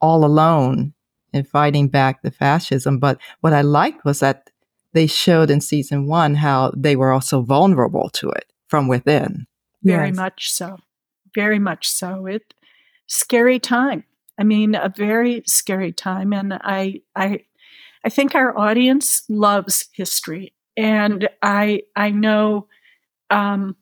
all 0.01 0.25
alone 0.25 0.95
in 1.33 1.45
fighting 1.45 1.89
back 1.89 2.23
the 2.23 2.31
fascism. 2.31 2.99
But 2.99 3.19
what 3.41 3.53
I 3.53 3.63
liked 3.63 4.05
was 4.05 4.21
that 4.21 4.51
they 4.93 5.07
showed 5.07 5.51
in 5.51 5.61
season 5.61 6.07
one 6.07 6.37
how 6.37 6.73
they 6.77 6.97
were 6.97 7.13
also 7.13 7.43
vulnerable 7.43 8.09
to 8.11 8.31
it 8.31 8.47
from 8.69 8.89
within. 8.89 9.47
Very 9.83 10.09
yes. 10.09 10.17
much 10.17 10.53
so. 10.53 10.79
Very 11.35 11.59
much 11.59 11.89
so. 11.89 12.27
It 12.27 12.55
scary 13.07 13.59
time. 13.59 14.05
I 14.39 14.45
mean, 14.45 14.75
a 14.75 14.93
very 14.95 15.43
scary 15.47 15.93
time. 15.93 16.33
And 16.33 16.55
I 16.55 17.03
I 17.15 17.41
I 18.05 18.09
think 18.09 18.35
our 18.35 18.57
audience 18.57 19.25
loves 19.29 19.89
history. 19.93 20.55
And 20.77 21.29
I 21.43 21.83
I 21.95 22.11
know 22.11 22.69
um, 23.31 23.77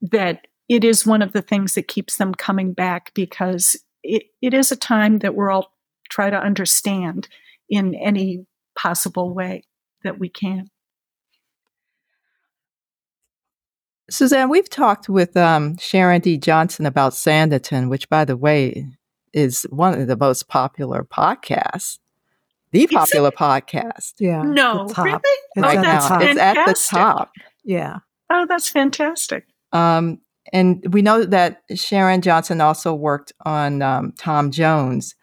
that 0.00 0.46
it 0.68 0.84
is 0.84 1.06
one 1.06 1.22
of 1.22 1.32
the 1.32 1.42
things 1.42 1.74
that 1.74 1.88
keeps 1.88 2.16
them 2.16 2.34
coming 2.34 2.72
back 2.72 3.12
because 3.14 3.76
it, 4.02 4.24
it 4.40 4.54
is 4.54 4.70
a 4.70 4.76
time 4.76 5.18
that 5.18 5.34
we're 5.34 5.50
all 5.50 5.72
try 6.08 6.30
to 6.30 6.36
understand 6.36 7.28
in 7.68 7.94
any 7.94 8.44
possible 8.76 9.34
way 9.34 9.64
that 10.02 10.18
we 10.18 10.28
can. 10.28 10.68
Susanne, 14.10 14.48
we've 14.48 14.68
talked 14.68 15.08
with 15.08 15.36
um, 15.36 15.76
Sharon 15.78 16.20
D. 16.20 16.36
Johnson 16.36 16.84
about 16.84 17.12
Sanditon, 17.12 17.88
which, 17.88 18.08
by 18.08 18.24
the 18.24 18.36
way, 18.36 18.86
is 19.32 19.64
one 19.70 20.00
of 20.00 20.08
the 20.08 20.16
most 20.16 20.48
popular 20.48 21.04
podcasts 21.04 21.98
the 22.72 22.86
popular 22.86 23.30
podcast. 23.30 24.14
Yeah. 24.18 24.42
No, 24.42 24.86
top. 24.88 25.04
really? 25.04 25.20
It's 25.24 25.62
right 25.62 25.76
at 25.76 25.82
the 25.82 25.82
now, 25.82 26.08
top. 26.08 26.22
it's 26.22 26.38
at 26.38 26.54
the 26.54 26.58
fantastic. 26.58 26.98
top. 26.98 27.32
Yeah. 27.64 27.98
Oh, 28.30 28.46
that's 28.48 28.68
fantastic. 28.68 29.46
Um, 29.72 30.20
and 30.52 30.84
we 30.92 31.02
know 31.02 31.24
that 31.24 31.62
Sharon 31.74 32.22
Johnson 32.22 32.60
also 32.60 32.94
worked 32.94 33.32
on 33.44 33.82
um, 33.82 34.12
Tom 34.18 34.50
Jones. 34.50 35.14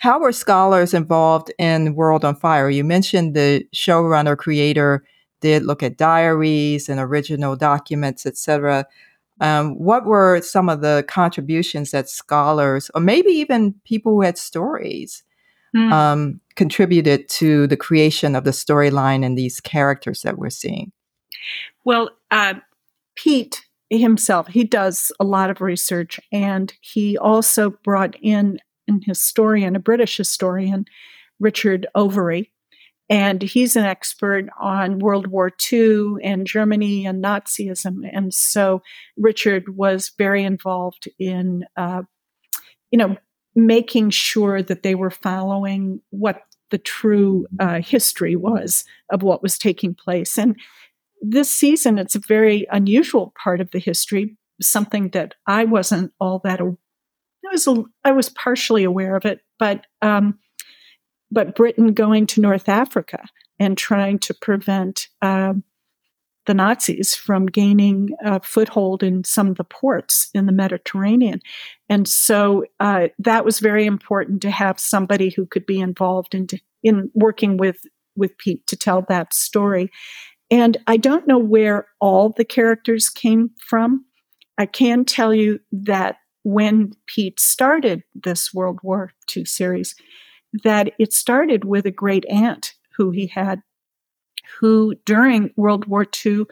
How 0.00 0.18
were 0.18 0.32
scholars 0.32 0.94
involved 0.94 1.52
in 1.58 1.94
World 1.94 2.24
on 2.24 2.36
Fire? 2.36 2.70
You 2.70 2.84
mentioned 2.84 3.34
the 3.34 3.64
showrunner 3.74 4.36
creator 4.36 5.04
did 5.40 5.64
look 5.64 5.82
at 5.82 5.96
diaries 5.96 6.88
and 6.88 6.98
original 6.98 7.56
documents, 7.56 8.24
etc. 8.26 8.86
Um, 9.40 9.74
what 9.78 10.06
were 10.06 10.40
some 10.40 10.68
of 10.68 10.80
the 10.80 11.04
contributions 11.08 11.90
that 11.90 12.08
scholars, 12.08 12.90
or 12.94 13.00
maybe 13.00 13.30
even 13.30 13.74
people 13.84 14.12
who 14.12 14.22
had 14.22 14.38
stories, 14.38 15.22
Hmm. 15.74 15.90
um, 15.90 16.40
contributed 16.54 17.30
to 17.30 17.66
the 17.66 17.78
creation 17.78 18.36
of 18.36 18.44
the 18.44 18.50
storyline 18.50 19.24
and 19.24 19.38
these 19.38 19.58
characters 19.58 20.20
that 20.20 20.36
we're 20.36 20.50
seeing? 20.50 20.92
Well, 21.84 22.10
uh, 22.30 22.54
Pete 23.14 23.64
himself, 23.98 24.48
he 24.48 24.64
does 24.64 25.12
a 25.20 25.24
lot 25.24 25.50
of 25.50 25.60
research, 25.60 26.18
and 26.30 26.72
he 26.80 27.18
also 27.18 27.70
brought 27.84 28.16
in 28.22 28.58
an 28.88 29.00
historian, 29.04 29.76
a 29.76 29.80
British 29.80 30.16
historian, 30.16 30.86
Richard 31.38 31.86
Overy, 31.96 32.50
and 33.10 33.42
he's 33.42 33.76
an 33.76 33.84
expert 33.84 34.46
on 34.58 34.98
World 34.98 35.26
War 35.26 35.50
II 35.72 36.14
and 36.22 36.46
Germany 36.46 37.04
and 37.04 37.22
Nazism. 37.22 38.08
And 38.10 38.32
so 38.32 38.80
Richard 39.18 39.76
was 39.76 40.12
very 40.16 40.44
involved 40.44 41.08
in, 41.18 41.64
uh, 41.76 42.02
you 42.90 42.98
know, 42.98 43.16
making 43.54 44.10
sure 44.10 44.62
that 44.62 44.82
they 44.82 44.94
were 44.94 45.10
following 45.10 46.00
what 46.08 46.42
the 46.70 46.78
true 46.78 47.46
uh, 47.60 47.82
history 47.82 48.34
was 48.34 48.84
of 49.10 49.22
what 49.22 49.42
was 49.42 49.58
taking 49.58 49.94
place. 49.94 50.38
And 50.38 50.56
this 51.22 51.50
season, 51.50 51.98
it's 51.98 52.16
a 52.16 52.20
very 52.20 52.66
unusual 52.70 53.32
part 53.42 53.60
of 53.60 53.70
the 53.70 53.78
history, 53.78 54.36
something 54.60 55.10
that 55.10 55.34
I 55.46 55.64
wasn't 55.64 56.12
all 56.20 56.40
that. 56.44 56.60
I 56.60 56.74
was 57.50 57.68
I 58.04 58.12
was 58.12 58.28
partially 58.28 58.84
aware 58.84 59.16
of 59.16 59.24
it, 59.24 59.40
but 59.58 59.86
um, 60.02 60.38
but 61.30 61.54
Britain 61.54 61.94
going 61.94 62.26
to 62.28 62.40
North 62.40 62.68
Africa 62.68 63.24
and 63.58 63.78
trying 63.78 64.18
to 64.18 64.34
prevent 64.34 65.08
um, 65.22 65.62
the 66.46 66.54
Nazis 66.54 67.14
from 67.14 67.46
gaining 67.46 68.10
a 68.24 68.42
foothold 68.42 69.04
in 69.04 69.22
some 69.22 69.48
of 69.48 69.56
the 69.56 69.64
ports 69.64 70.28
in 70.34 70.46
the 70.46 70.52
Mediterranean, 70.52 71.40
and 71.88 72.08
so 72.08 72.64
uh, 72.80 73.08
that 73.20 73.44
was 73.44 73.60
very 73.60 73.86
important 73.86 74.42
to 74.42 74.50
have 74.50 74.80
somebody 74.80 75.30
who 75.30 75.46
could 75.46 75.66
be 75.66 75.80
involved 75.80 76.34
in 76.34 76.48
in 76.82 77.12
working 77.14 77.56
with 77.56 77.76
with 78.16 78.36
Pete 78.38 78.66
to 78.66 78.76
tell 78.76 79.04
that 79.08 79.32
story. 79.32 79.90
And 80.52 80.76
I 80.86 80.98
don't 80.98 81.26
know 81.26 81.38
where 81.38 81.86
all 81.98 82.28
the 82.28 82.44
characters 82.44 83.08
came 83.08 83.52
from. 83.56 84.04
I 84.58 84.66
can 84.66 85.06
tell 85.06 85.32
you 85.32 85.60
that 85.72 86.16
when 86.44 86.92
Pete 87.06 87.40
started 87.40 88.02
this 88.14 88.52
World 88.52 88.78
War 88.82 89.12
II 89.34 89.46
series, 89.46 89.94
that 90.62 90.92
it 90.98 91.14
started 91.14 91.64
with 91.64 91.86
a 91.86 91.90
great 91.90 92.26
aunt 92.28 92.74
who 92.98 93.12
he 93.12 93.28
had, 93.28 93.62
who 94.60 94.94
during 95.06 95.54
World 95.56 95.86
War 95.86 96.04
II 96.26 96.44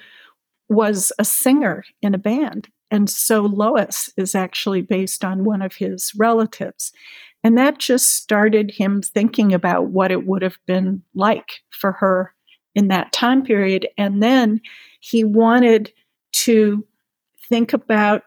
was 0.70 1.12
a 1.18 1.24
singer 1.24 1.84
in 2.00 2.14
a 2.14 2.18
band. 2.18 2.68
And 2.90 3.10
so 3.10 3.42
Lois 3.42 4.08
is 4.16 4.34
actually 4.34 4.80
based 4.80 5.26
on 5.26 5.44
one 5.44 5.60
of 5.60 5.74
his 5.74 6.12
relatives. 6.16 6.90
And 7.44 7.58
that 7.58 7.78
just 7.78 8.14
started 8.14 8.70
him 8.70 9.02
thinking 9.02 9.52
about 9.52 9.88
what 9.88 10.10
it 10.10 10.26
would 10.26 10.40
have 10.40 10.56
been 10.66 11.02
like 11.14 11.60
for 11.70 11.92
her 11.92 12.34
in 12.74 12.88
that 12.88 13.12
time 13.12 13.42
period. 13.42 13.88
And 13.98 14.22
then 14.22 14.60
he 15.00 15.24
wanted 15.24 15.92
to 16.32 16.86
think 17.48 17.72
about 17.72 18.22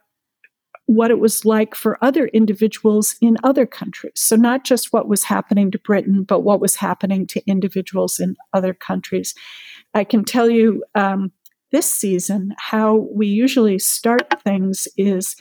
what 0.86 1.12
it 1.12 1.19
was 1.19 1.45
like 1.45 1.75
for 1.75 1.97
other 2.03 2.27
individuals 2.27 3.15
in 3.21 3.38
other 3.43 3.65
countries. 3.65 4.13
So, 4.15 4.36
not 4.36 4.65
just 4.65 4.91
what 4.91 5.08
was 5.08 5.23
happening 5.23 5.71
to 5.71 5.79
Britain, 5.79 6.23
but 6.23 6.41
what 6.41 6.60
was 6.60 6.75
happening 6.75 7.25
to 7.27 7.41
individuals 7.47 8.19
in 8.19 8.36
other 8.51 8.73
countries. 8.73 9.34
I 9.93 10.03
can 10.03 10.25
tell 10.25 10.49
you 10.49 10.84
um, 10.95 11.32
this 11.71 11.91
season 11.91 12.53
how 12.58 13.08
we 13.13 13.27
usually 13.27 13.79
start 13.79 14.41
things 14.43 14.88
is 14.97 15.36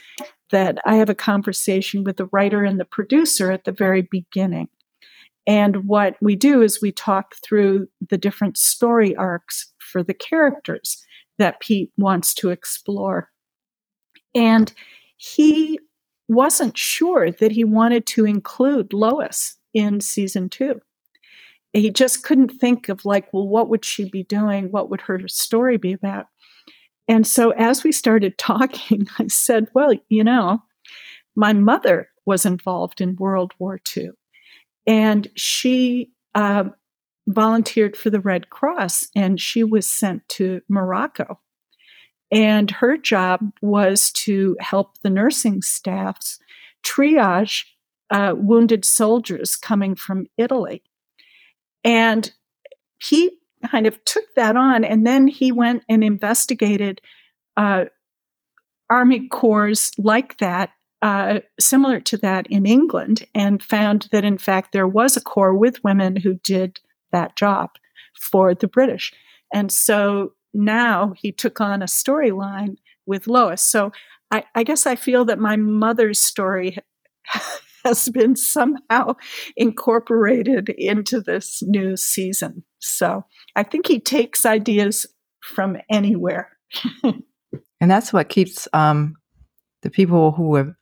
that 0.51 0.77
I 0.85 0.95
have 0.95 1.09
a 1.09 1.15
conversation 1.15 2.03
with 2.03 2.17
the 2.17 2.29
writer 2.31 2.63
and 2.63 2.79
the 2.79 2.85
producer 2.85 3.51
at 3.51 3.65
the 3.65 3.71
very 3.71 4.01
beginning. 4.01 4.69
And 5.45 5.85
what 5.87 6.15
we 6.21 6.35
do 6.35 6.61
is 6.61 6.81
we 6.81 6.91
talk 6.91 7.35
through 7.43 7.87
the 8.09 8.17
different 8.17 8.57
story 8.57 9.15
arcs 9.15 9.71
for 9.77 10.01
the 10.01 10.13
characters 10.13 11.03
that 11.37 11.59
Pete 11.59 11.91
wants 11.97 12.33
to 12.35 12.49
explore. 12.49 13.29
And 14.33 14.71
he 15.17 15.79
wasn't 16.27 16.77
sure 16.77 17.31
that 17.31 17.51
he 17.51 17.63
wanted 17.63 18.05
to 18.07 18.25
include 18.25 18.93
Lois 18.93 19.57
in 19.73 19.99
season 20.01 20.49
two. 20.49 20.81
He 21.73 21.89
just 21.89 22.23
couldn't 22.23 22.49
think 22.49 22.87
of, 22.87 23.03
like, 23.03 23.33
well, 23.33 23.47
what 23.47 23.67
would 23.69 23.83
she 23.83 24.09
be 24.09 24.23
doing? 24.23 24.71
What 24.71 24.89
would 24.89 25.01
her 25.01 25.27
story 25.27 25.77
be 25.77 25.93
about? 25.93 26.27
And 27.07 27.25
so 27.25 27.51
as 27.51 27.83
we 27.83 27.91
started 27.91 28.37
talking, 28.37 29.07
I 29.19 29.27
said, 29.27 29.67
well, 29.73 29.93
you 30.09 30.23
know, 30.23 30.63
my 31.35 31.53
mother 31.53 32.09
was 32.25 32.45
involved 32.45 33.01
in 33.01 33.15
World 33.17 33.53
War 33.59 33.79
II, 33.97 34.11
and 34.85 35.27
she 35.35 36.11
uh, 36.35 36.65
volunteered 37.27 37.95
for 37.95 38.09
the 38.09 38.19
Red 38.19 38.49
Cross, 38.49 39.07
and 39.15 39.39
she 39.39 39.63
was 39.63 39.89
sent 39.89 40.27
to 40.29 40.61
Morocco. 40.67 41.39
And 42.31 42.71
her 42.71 42.97
job 42.97 43.51
was 43.61 44.11
to 44.13 44.57
help 44.59 44.97
the 45.01 45.09
nursing 45.09 45.61
staffs 45.61 46.39
triage 46.83 47.65
uh, 48.09 48.33
wounded 48.35 48.85
soldiers 48.85 49.55
coming 49.55 49.95
from 49.95 50.27
Italy. 50.37 50.83
And 51.83 52.31
he 52.99 53.37
kind 53.69 53.87
of 53.87 54.03
took 54.05 54.25
that 54.35 54.57
on, 54.57 54.83
and 54.83 55.05
then 55.05 55.27
he 55.27 55.51
went 55.51 55.83
and 55.87 56.03
investigated 56.03 57.01
uh, 57.55 57.85
Army 58.89 59.27
Corps 59.27 59.91
like 59.97 60.37
that, 60.39 60.71
uh, 61.03 61.41
similar 61.59 61.99
to 61.99 62.17
that 62.17 62.47
in 62.47 62.65
England, 62.65 63.27
and 63.35 63.61
found 63.61 64.07
that 64.11 64.23
in 64.23 64.37
fact 64.37 64.71
there 64.71 64.87
was 64.87 65.15
a 65.15 65.21
corps 65.21 65.55
with 65.55 65.83
women 65.83 66.15
who 66.15 66.35
did 66.43 66.79
that 67.11 67.35
job 67.35 67.69
for 68.19 68.55
the 68.55 68.67
British. 68.67 69.13
And 69.53 69.71
so 69.71 70.33
now 70.53 71.13
he 71.15 71.31
took 71.31 71.61
on 71.61 71.81
a 71.83 71.85
storyline 71.85 72.77
with 73.05 73.27
Lois. 73.27 73.61
So 73.61 73.91
I, 74.31 74.45
I 74.55 74.63
guess 74.63 74.87
I 74.87 74.95
feel 74.95 75.25
that 75.25 75.37
my 75.37 75.57
mother's 75.57 76.19
story 76.19 76.77
has 77.83 78.09
been 78.09 78.35
somehow 78.35 79.15
incorporated 79.55 80.69
into 80.69 81.21
this 81.21 81.61
new 81.63 81.97
season. 81.97 82.63
So 82.79 83.25
I 83.55 83.63
think 83.63 83.87
he 83.87 83.99
takes 83.99 84.45
ideas 84.45 85.05
from 85.41 85.77
anywhere. 85.89 86.49
And 87.83 87.91
that's 87.91 88.13
what 88.13 88.29
keeps 88.29 88.65
um, 88.71 89.17
the 89.81 89.89
people 89.89 90.31
who 90.31 90.55
have 90.55 90.73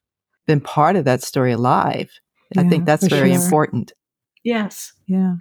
been 0.52 0.62
part 0.62 0.96
of 0.96 1.06
that 1.06 1.24
story 1.24 1.54
alive. 1.54 2.10
I 2.58 2.68
think 2.68 2.86
that's 2.86 3.08
very 3.08 3.34
sure. 3.34 3.44
important. 3.44 3.94
yes. 4.44 4.94
Yeah. 5.08 5.36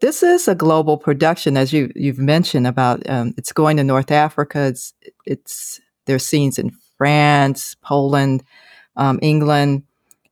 This 0.00 0.22
is 0.22 0.48
a 0.48 0.54
global 0.54 0.96
production, 0.96 1.56
as 1.56 1.72
you 1.72 1.90
you've 1.94 2.18
mentioned 2.18 2.66
about. 2.66 2.98
Um, 3.08 3.34
it's 3.36 3.52
going 3.52 3.76
to 3.76 3.84
North 3.84 4.10
Africa. 4.10 4.66
It's 4.66 4.94
it's 5.26 5.80
there's 6.06 6.24
scenes 6.24 6.58
in 6.58 6.70
France, 6.96 7.76
Poland, 7.82 8.42
um, 8.96 9.18
England. 9.22 9.82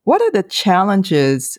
What 0.05 0.21
are 0.21 0.31
the 0.31 0.43
challenges 0.43 1.57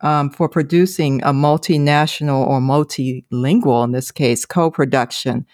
um, 0.00 0.30
for 0.30 0.48
producing 0.48 1.22
a 1.22 1.32
multinational 1.32 2.46
or 2.46 2.60
multilingual, 2.60 3.84
in 3.84 3.92
this 3.92 4.10
case, 4.10 4.46
co-production? 4.46 5.46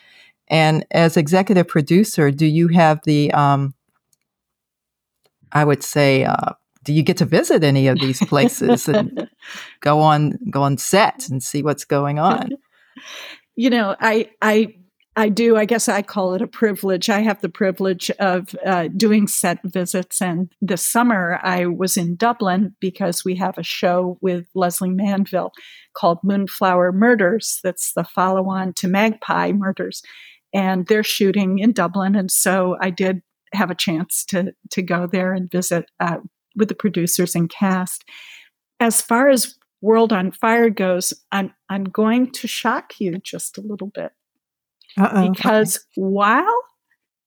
And 0.49 0.87
as 0.93 1.17
executive 1.17 1.67
producer, 1.67 2.31
do 2.31 2.47
you 2.47 2.69
have 2.69 3.01
the, 3.05 3.33
um, 3.33 3.75
I 5.53 5.65
would 5.65 5.83
say, 5.83 6.25
uh, 6.25 6.53
do 6.85 6.93
you 6.93 7.03
get 7.03 7.17
to 7.19 7.25
visit 7.25 7.65
any 7.65 7.89
of 7.89 7.99
these 7.99 8.25
places 8.27 8.89
and 8.89 9.29
go 9.81 10.01
on 10.01 10.39
go 10.51 10.63
on 10.63 10.79
set 10.79 11.29
and 11.29 11.43
see 11.43 11.63
what's 11.63 11.85
going 11.85 12.19
on? 12.19 12.51
you 13.57 13.71
know, 13.71 13.97
I 14.01 14.31
I 14.41 14.75
I 15.19 15.31
do. 15.31 15.57
I 15.57 15.65
guess 15.65 15.89
I 15.89 16.03
call 16.03 16.35
it 16.35 16.43
a 16.43 16.47
privilege. 16.47 17.09
I 17.09 17.21
have 17.21 17.41
the 17.41 17.49
privilege 17.49 18.11
of 18.19 18.55
uh, 18.67 18.89
doing 18.95 19.27
set 19.27 19.59
visits, 19.65 20.21
and 20.21 20.53
this 20.61 20.85
summer 20.85 21.41
I 21.43 21.67
was 21.67 21.97
in 21.97 22.17
Dublin 22.17 22.77
because 22.81 23.25
we 23.25 23.35
have 23.37 23.57
a 23.57 23.63
show 23.63 24.19
with 24.21 24.47
Lesley 24.55 24.91
Manville 24.91 25.53
called 25.95 26.19
Moonflower 26.23 26.93
Murders. 26.93 27.61
That's 27.65 27.95
the 27.95 28.05
follow-on 28.05 28.75
to 28.75 28.89
Magpie 28.89 29.53
Murders, 29.53 30.03
and 30.53 30.87
they're 30.87 31.03
shooting 31.03 31.61
in 31.61 31.73
Dublin. 31.73 32.15
And 32.15 32.31
so 32.31 32.77
I 32.81 32.91
did 32.91 33.23
have 33.53 33.71
a 33.71 33.75
chance 33.75 34.25
to 34.27 34.55
to 34.71 34.83
go 34.83 35.07
there 35.07 35.33
and 35.33 35.51
visit 35.51 35.91
uh, 36.01 36.19
with 36.57 36.69
the 36.69 36.75
producers 36.75 37.35
and 37.35 37.51
cast. 37.51 38.05
As 38.81 39.01
far 39.01 39.29
as 39.29 39.57
World 39.81 40.13
on 40.13 40.33
Fire 40.33 40.71
goes, 40.71 41.13
I'm, 41.33 41.53
I'm 41.69 41.85
going 41.85 42.33
to 42.33 42.49
shock 42.49 42.95
you 42.99 43.19
just 43.19 43.59
a 43.59 43.61
little 43.63 43.89
bit. 43.89 44.13
Uh-oh. 44.99 45.31
Because 45.31 45.77
okay. 45.77 45.85
while 45.95 46.63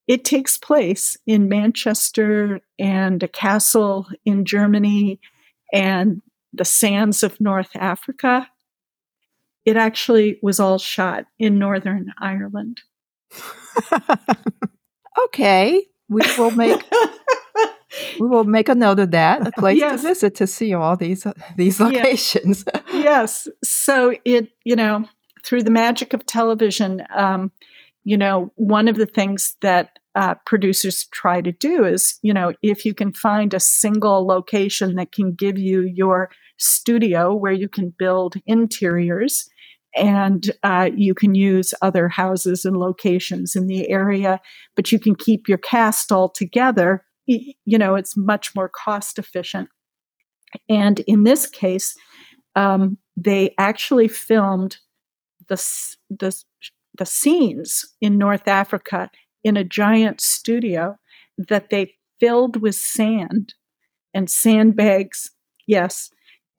it 0.08 0.26
takes 0.26 0.58
place 0.58 1.18
in 1.28 1.50
Manchester 1.50 2.62
and 2.80 3.22
a 3.22 3.28
castle 3.28 4.08
in 4.26 4.44
Germany 4.44 5.20
and 5.72 6.22
the 6.52 6.66
sands 6.66 7.22
of 7.22 7.40
North 7.40 7.70
Africa, 7.76 8.48
it 9.66 9.78
actually 9.78 10.40
was 10.42 10.60
all 10.60 10.80
shot 10.80 11.26
in 11.38 11.60
Northern 11.60 12.12
Ireland. 12.18 12.82
okay, 15.26 15.86
we 16.10 16.22
will 16.38 16.52
make 16.52 16.84
we 18.20 18.28
will 18.28 18.44
make 18.44 18.70
a 18.70 18.76
note 18.76 19.00
of 19.00 19.12
that. 19.12 19.48
A 19.48 19.52
place 19.52 19.78
yes. 19.78 20.02
to 20.02 20.08
visit 20.08 20.36
to 20.36 20.48
see 20.48 20.74
all 20.74 20.98
these 20.98 21.26
these 21.56 21.80
locations. 21.80 22.66
Yes. 22.74 22.84
yes. 22.94 23.48
So 23.64 24.14
it 24.26 24.50
you 24.64 24.76
know 24.76 25.06
through 25.46 25.64
the 25.64 25.72
magic 25.72 26.14
of 26.14 26.26
television, 26.26 27.04
um, 27.16 27.52
you 28.04 28.18
know 28.18 28.52
one 28.56 28.88
of 28.88 28.98
the 28.98 29.06
things 29.06 29.56
that 29.62 30.00
uh, 30.16 30.36
producers 30.46 31.06
try 31.12 31.42
to 31.42 31.52
do 31.52 31.86
is 31.86 32.20
you 32.22 32.34
know 32.34 32.54
if 32.62 32.86
you 32.86 32.94
can 32.94 33.14
find 33.14 33.54
a 33.54 33.60
single 33.60 34.26
location 34.26 34.96
that 34.96 35.12
can 35.12 35.34
give 35.34 35.58
you 35.58 35.82
your 35.82 36.30
studio 36.58 37.34
where 37.34 37.54
you 37.54 37.70
can 37.70 37.94
build 37.98 38.36
interiors 38.46 39.50
and 39.96 40.52
uh, 40.64 40.90
you 40.96 41.14
can 41.14 41.36
use 41.36 41.74
other 41.82 42.08
houses 42.08 42.66
and 42.66 42.78
locations 42.78 43.56
in 43.56 43.68
the 43.68 43.90
area, 43.90 44.40
but 44.76 44.92
you 44.92 45.00
can 45.00 45.16
keep 45.16 45.48
your 45.48 45.58
cast 45.58 46.12
all 46.12 46.30
together. 46.30 47.04
You 47.26 47.78
know, 47.78 47.96
it's 47.96 48.18
much 48.18 48.56
more 48.56 48.70
cost 48.70 49.20
efficient. 49.20 49.70
And 50.68 51.00
in 51.02 51.24
this 51.24 51.48
case, 51.48 51.96
um, 52.56 52.98
they 53.16 53.54
actually 53.58 54.08
filmed 54.08 54.78
the, 55.48 55.56
the, 56.10 56.36
the 56.98 57.06
scenes 57.06 57.86
in 58.02 58.18
North 58.18 58.48
Africa 58.48 59.10
in 59.44 59.58
a 59.58 59.64
giant 59.64 60.22
studio 60.22 60.96
that 61.38 61.70
they 61.70 61.94
filled 62.20 62.62
with 62.62 62.76
sand 62.76 63.54
and 64.14 64.30
sandbags, 64.30 65.32
yes, 65.68 66.10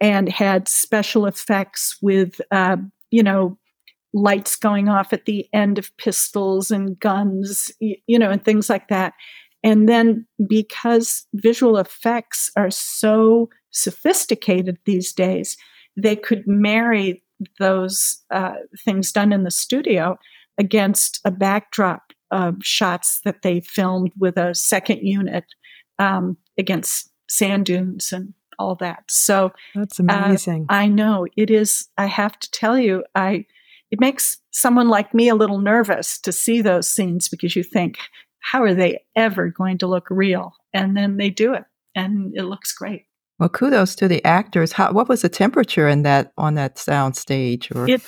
and 0.01 0.29
had 0.29 0.69
special 0.69 1.27
effects 1.27 1.97
with 2.01 2.41
uh, 2.51 2.77
you 3.11 3.23
know, 3.23 3.59
lights 4.13 4.57
going 4.57 4.89
off 4.89 5.13
at 5.13 5.27
the 5.27 5.47
end 5.53 5.79
of 5.79 5.97
pistols 5.97 6.71
and 6.71 6.99
guns, 6.99 7.71
you 7.81 8.19
know, 8.19 8.31
and 8.31 8.45
things 8.45 8.69
like 8.69 8.89
that. 8.89 9.15
And 9.63 9.89
then 9.89 10.27
because 10.49 11.27
visual 11.35 11.77
effects 11.77 12.51
are 12.57 12.71
so 12.71 13.51
sophisticated 13.71 14.79
these 14.85 15.13
days, 15.13 15.57
they 15.97 16.17
could 16.17 16.45
marry 16.47 17.23
those 17.59 18.19
uh, 18.31 18.55
things 18.85 19.13
done 19.13 19.33
in 19.33 19.45
the 19.45 19.51
studio 19.51 20.19
against 20.59 21.21
a 21.25 21.31
backdrop 21.31 22.13
of 22.31 22.57
shots 22.63 23.21
that 23.25 23.43
they 23.43 23.61
filmed 23.61 24.13
with 24.19 24.37
a 24.37 24.55
second 24.55 25.01
unit 25.03 25.45
um, 25.99 26.37
against 26.59 27.11
sand 27.29 27.67
dunes 27.67 28.13
and 28.13 28.35
all 28.61 28.75
that. 28.77 29.05
So 29.09 29.53
that's 29.75 29.99
uh, 29.99 30.05
amazing. 30.05 30.67
Uh, 30.69 30.75
I 30.75 30.87
know 30.87 31.27
it 31.37 31.51
is. 31.51 31.89
I 31.97 32.07
have 32.07 32.39
to 32.39 32.51
tell 32.51 32.79
you, 32.79 33.05
I 33.15 33.47
it 33.91 33.99
makes 33.99 34.39
someone 34.53 34.89
like 34.89 35.15
me 35.15 35.29
a 35.29 35.35
little 35.35 35.59
nervous 35.59 36.19
to 36.21 36.33
see 36.33 36.63
those 36.63 36.89
scenes 36.89 37.29
because 37.29 37.57
you 37.57 37.65
think, 37.65 37.99
how 38.39 38.63
are 38.63 38.75
they 38.75 39.01
ever 39.17 39.49
going 39.49 39.79
to 39.79 39.87
look 39.87 40.07
real? 40.11 40.53
And 40.73 40.97
then 40.97 41.17
they 41.17 41.31
do 41.31 41.55
it, 41.55 41.65
and 41.95 42.33
it 42.37 42.45
looks 42.45 42.73
great. 42.73 43.07
Well, 43.41 43.49
kudos 43.49 43.95
to 43.97 44.07
the 44.07 44.23
actors. 44.25 44.73
How, 44.73 44.93
what 44.93 45.09
was 45.09 45.23
the 45.23 45.31
temperature 45.31 45.89
in 45.89 46.03
that 46.03 46.33
on 46.37 46.55
that 46.55 46.79
sound 46.79 47.17
stage? 47.17 47.71
Or? 47.75 47.89
It 47.89 48.03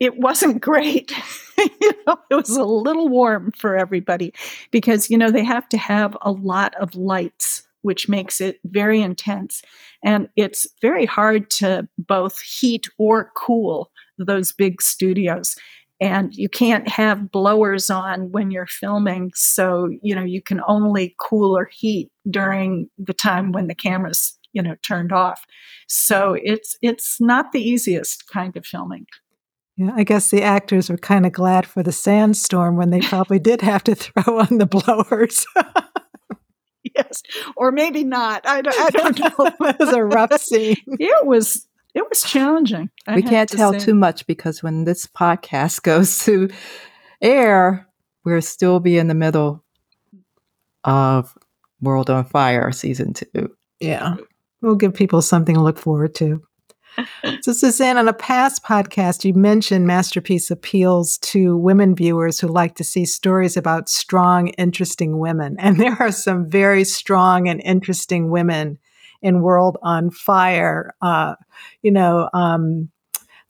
it 0.00 0.16
wasn't 0.18 0.62
great. 0.62 1.12
you 1.58 1.92
know, 2.06 2.16
it 2.30 2.34
was 2.34 2.56
a 2.56 2.64
little 2.64 3.10
warm 3.10 3.52
for 3.52 3.76
everybody 3.76 4.32
because 4.70 5.10
you 5.10 5.18
know 5.18 5.30
they 5.30 5.44
have 5.44 5.68
to 5.68 5.78
have 5.78 6.16
a 6.22 6.32
lot 6.32 6.74
of 6.76 6.94
lights 6.94 7.68
which 7.82 8.08
makes 8.08 8.40
it 8.40 8.60
very 8.64 9.00
intense. 9.00 9.62
And 10.04 10.28
it's 10.36 10.66
very 10.82 11.06
hard 11.06 11.50
to 11.50 11.88
both 11.98 12.40
heat 12.40 12.86
or 12.98 13.30
cool 13.36 13.90
those 14.18 14.52
big 14.52 14.82
studios. 14.82 15.56
And 16.00 16.34
you 16.34 16.48
can't 16.48 16.88
have 16.88 17.30
blowers 17.30 17.90
on 17.90 18.32
when 18.32 18.50
you're 18.50 18.66
filming. 18.66 19.32
So, 19.34 19.90
you 20.02 20.14
know, 20.14 20.24
you 20.24 20.40
can 20.40 20.60
only 20.66 21.14
cool 21.20 21.56
or 21.56 21.68
heat 21.70 22.10
during 22.28 22.88
the 22.98 23.12
time 23.12 23.52
when 23.52 23.66
the 23.66 23.74
camera's, 23.74 24.38
you 24.52 24.62
know, 24.62 24.76
turned 24.82 25.12
off. 25.12 25.44
So 25.88 26.36
it's 26.42 26.76
it's 26.80 27.20
not 27.20 27.52
the 27.52 27.62
easiest 27.62 28.28
kind 28.28 28.56
of 28.56 28.64
filming. 28.64 29.06
Yeah, 29.76 29.92
I 29.94 30.04
guess 30.04 30.30
the 30.30 30.42
actors 30.42 30.90
were 30.90 30.98
kind 30.98 31.24
of 31.24 31.32
glad 31.32 31.66
for 31.66 31.82
the 31.82 31.92
sandstorm 31.92 32.76
when 32.76 32.90
they 32.90 33.00
probably 33.00 33.38
did 33.38 33.62
have 33.62 33.84
to 33.84 33.94
throw 33.94 34.40
on 34.40 34.58
the 34.58 34.66
blowers. 34.66 35.46
yes, 37.10 37.22
or 37.56 37.72
maybe 37.72 38.04
not. 38.04 38.46
I 38.46 38.62
don't, 38.62 38.78
I 38.78 38.90
don't 38.90 39.18
know. 39.18 39.68
it 39.68 39.78
was 39.78 39.92
a 39.92 40.04
rough 40.04 40.32
scene. 40.40 40.76
It 40.86 41.26
was. 41.26 41.66
It 41.92 42.08
was 42.08 42.22
challenging. 42.22 42.88
I 43.08 43.16
we 43.16 43.22
can't 43.22 43.48
to 43.50 43.56
tell 43.56 43.72
say. 43.72 43.80
too 43.80 43.96
much 43.96 44.24
because 44.28 44.62
when 44.62 44.84
this 44.84 45.08
podcast 45.08 45.82
goes 45.82 46.24
to 46.24 46.48
air, 47.20 47.88
we'll 48.24 48.42
still 48.42 48.78
be 48.78 48.96
in 48.96 49.08
the 49.08 49.14
middle 49.14 49.64
of 50.84 51.36
World 51.80 52.08
on 52.08 52.24
Fire 52.24 52.70
season 52.70 53.12
two. 53.12 53.50
Yeah, 53.80 54.16
we'll 54.62 54.76
give 54.76 54.94
people 54.94 55.20
something 55.20 55.56
to 55.56 55.60
look 55.60 55.78
forward 55.78 56.14
to 56.16 56.40
so, 57.42 57.52
Susanne, 57.52 57.96
on 57.96 58.08
a 58.08 58.12
past 58.12 58.62
podcast, 58.64 59.24
you 59.24 59.34
mentioned 59.34 59.86
Masterpiece 59.86 60.50
appeals 60.50 61.18
to 61.18 61.56
women 61.56 61.94
viewers 61.94 62.40
who 62.40 62.48
like 62.48 62.74
to 62.76 62.84
see 62.84 63.04
stories 63.04 63.56
about 63.56 63.88
strong, 63.88 64.48
interesting 64.48 65.18
women. 65.18 65.56
And 65.58 65.78
there 65.78 65.96
are 66.00 66.12
some 66.12 66.48
very 66.48 66.84
strong 66.84 67.48
and 67.48 67.60
interesting 67.64 68.30
women 68.30 68.78
in 69.22 69.42
World 69.42 69.76
on 69.82 70.10
Fire. 70.10 70.94
Uh, 71.02 71.34
you 71.82 71.90
know, 71.90 72.28
um, 72.32 72.90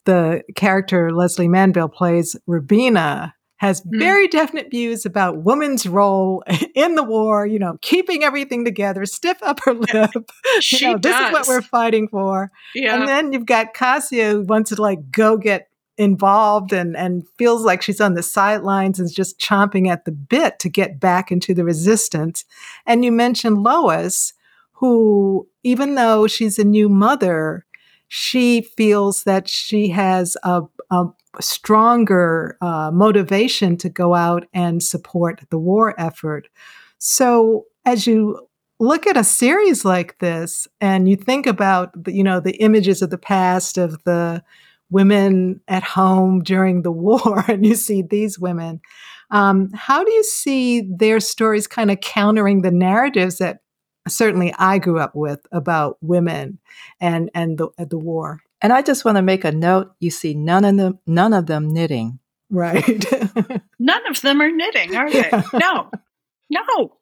the 0.05 0.43
character 0.55 1.11
Lesley 1.11 1.47
Manville 1.47 1.89
plays 1.89 2.35
Robina, 2.47 3.33
has 3.61 3.81
mm. 3.81 3.99
very 3.99 4.27
definite 4.27 4.71
views 4.71 5.05
about 5.05 5.43
women's 5.43 5.85
role 5.85 6.43
in 6.75 6.95
the 6.95 7.03
war, 7.03 7.45
you 7.45 7.59
know, 7.59 7.77
keeping 7.83 8.23
everything 8.23 8.65
together, 8.65 9.05
stiff 9.05 9.37
upper 9.43 9.73
lip. 9.93 10.09
she 10.61 10.83
you 10.83 10.93
know, 10.93 10.97
this 10.97 11.15
is 11.15 11.31
what 11.31 11.47
we're 11.47 11.61
fighting 11.61 12.07
for. 12.07 12.51
Yeah. 12.73 12.95
And 12.95 13.07
then 13.07 13.31
you've 13.31 13.45
got 13.45 13.75
Kasia 13.75 14.31
who 14.31 14.41
wants 14.41 14.71
to 14.71 14.81
like 14.81 15.11
go 15.11 15.37
get 15.37 15.67
involved 15.97 16.73
and 16.73 16.97
and 16.97 17.27
feels 17.37 17.63
like 17.63 17.83
she's 17.83 18.01
on 18.01 18.15
the 18.15 18.23
sidelines 18.23 18.97
and 18.97 19.05
is 19.05 19.13
just 19.13 19.39
chomping 19.39 19.87
at 19.87 20.05
the 20.05 20.11
bit 20.11 20.57
to 20.57 20.67
get 20.67 20.99
back 20.99 21.31
into 21.31 21.53
the 21.53 21.63
resistance. 21.63 22.43
And 22.87 23.05
you 23.05 23.11
mentioned 23.11 23.59
Lois, 23.59 24.33
who 24.71 25.47
even 25.63 25.93
though 25.93 26.25
she's 26.25 26.57
a 26.57 26.63
new 26.63 26.89
mother, 26.89 27.67
she 28.07 28.61
feels 28.61 29.23
that 29.25 29.47
she 29.47 29.89
has 29.89 30.35
a, 30.41 30.63
a 30.91 31.05
stronger 31.39 32.57
uh, 32.61 32.91
motivation 32.91 33.77
to 33.77 33.89
go 33.89 34.13
out 34.13 34.45
and 34.53 34.83
support 34.83 35.41
the 35.49 35.57
war 35.57 35.95
effort. 35.99 36.47
So, 36.97 37.65
as 37.85 38.05
you 38.05 38.47
look 38.81 39.05
at 39.05 39.15
a 39.15 39.23
series 39.23 39.85
like 39.85 40.17
this 40.19 40.67
and 40.81 41.07
you 41.07 41.15
think 41.15 41.45
about 41.45 42.03
the, 42.03 42.11
you 42.11 42.23
know 42.23 42.39
the 42.39 42.55
images 42.57 43.01
of 43.01 43.11
the 43.11 43.17
past 43.17 43.77
of 43.77 44.03
the 44.03 44.43
women 44.89 45.61
at 45.67 45.83
home 45.83 46.41
during 46.41 46.81
the 46.81 46.91
war 46.91 47.45
and 47.47 47.65
you 47.65 47.75
see 47.75 48.01
these 48.01 48.39
women 48.39 48.81
um, 49.29 49.69
how 49.73 50.03
do 50.03 50.11
you 50.11 50.23
see 50.23 50.81
their 50.81 51.19
stories 51.19 51.67
kind 51.67 51.91
of 51.91 52.01
countering 52.01 52.63
the 52.63 52.71
narratives 52.71 53.37
that 53.37 53.59
certainly 54.07 54.51
i 54.57 54.79
grew 54.79 54.99
up 54.99 55.15
with 55.15 55.45
about 55.51 55.97
women 56.01 56.57
and 56.99 57.29
and 57.35 57.59
the, 57.59 57.69
the 57.77 57.99
war 57.99 58.41
and 58.61 58.71
I 58.71 58.81
just 58.81 59.05
want 59.05 59.17
to 59.17 59.21
make 59.21 59.43
a 59.43 59.51
note. 59.51 59.93
You 59.99 60.11
see 60.11 60.33
none 60.33 60.65
of 60.65 60.77
them, 60.77 60.99
none 61.07 61.33
of 61.33 61.47
them 61.47 61.73
knitting. 61.73 62.19
Right. 62.49 63.05
none 63.79 64.07
of 64.07 64.21
them 64.21 64.41
are 64.41 64.51
knitting, 64.51 64.95
are 64.95 65.09
they? 65.09 65.29
Yeah. 65.31 65.43
No, 65.53 65.89
no, 66.49 66.97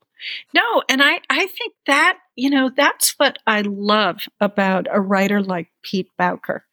no. 0.53 0.83
And 0.87 1.01
I, 1.01 1.19
I 1.29 1.47
think 1.47 1.73
that, 1.87 2.19
you 2.35 2.49
know, 2.49 2.69
that's 2.75 3.15
what 3.17 3.39
I 3.47 3.61
love 3.61 4.21
about 4.39 4.87
a 4.91 5.01
writer 5.01 5.41
like 5.41 5.69
Pete 5.81 6.09
Bowker. 6.17 6.65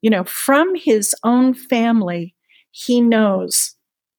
You 0.00 0.10
know, 0.10 0.24
from 0.24 0.74
his 0.74 1.14
own 1.24 1.54
family, 1.54 2.34
he 2.70 3.00
knows 3.00 3.76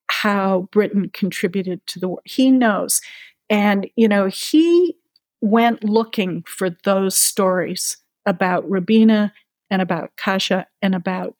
how 0.08 0.68
Britain 0.72 1.10
contributed 1.14 1.86
to 1.88 2.00
the 2.00 2.08
war. 2.08 2.22
He 2.26 2.52
knows. 2.52 3.02
And, 3.50 3.90
you 3.96 4.08
know, 4.08 4.28
he 4.28 4.96
went 5.42 5.84
looking 5.84 6.44
for 6.48 6.70
those 6.84 7.18
stories 7.18 7.98
about 8.26 8.70
Robina 8.70 9.34
and 9.74 9.82
about 9.82 10.12
Kasia 10.18 10.68
and 10.84 10.94
about 10.94 11.34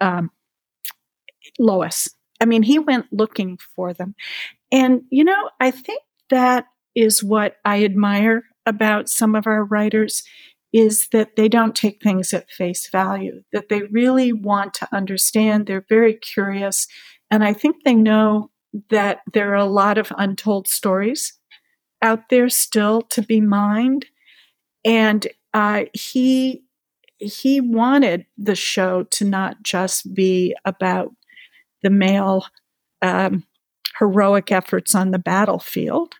um, 0.00 0.30
Lois. 1.58 2.08
I 2.40 2.44
mean, 2.44 2.62
he 2.62 2.78
went 2.78 3.06
looking 3.10 3.58
for 3.74 3.92
them. 3.92 4.14
And, 4.70 5.02
you 5.10 5.24
know, 5.24 5.50
I 5.58 5.72
think 5.72 6.00
that 6.30 6.66
is 6.94 7.24
what 7.24 7.56
I 7.64 7.84
admire 7.84 8.44
about 8.66 9.08
some 9.08 9.34
of 9.34 9.48
our 9.48 9.64
writers 9.64 10.22
is 10.72 11.08
that 11.08 11.34
they 11.36 11.48
don't 11.48 11.74
take 11.74 12.00
things 12.00 12.32
at 12.32 12.50
face 12.50 12.88
value, 12.88 13.42
that 13.52 13.68
they 13.68 13.82
really 13.82 14.32
want 14.32 14.74
to 14.74 14.88
understand. 14.94 15.66
They're 15.66 15.84
very 15.88 16.14
curious. 16.14 16.86
And 17.32 17.42
I 17.42 17.52
think 17.52 17.82
they 17.84 17.96
know 17.96 18.52
that 18.90 19.22
there 19.32 19.50
are 19.50 19.56
a 19.56 19.64
lot 19.64 19.98
of 19.98 20.12
untold 20.16 20.68
stories 20.68 21.36
out 22.00 22.28
there 22.30 22.48
still 22.48 23.02
to 23.02 23.22
be 23.22 23.40
mined. 23.40 24.06
And 24.84 25.26
uh, 25.52 25.86
he 25.92 26.62
he 27.22 27.60
wanted 27.60 28.26
the 28.36 28.56
show 28.56 29.04
to 29.04 29.24
not 29.24 29.62
just 29.62 30.14
be 30.14 30.54
about 30.64 31.12
the 31.82 31.90
male 31.90 32.46
um, 33.00 33.44
heroic 33.98 34.50
efforts 34.50 34.94
on 34.94 35.10
the 35.10 35.18
battlefield. 35.18 36.14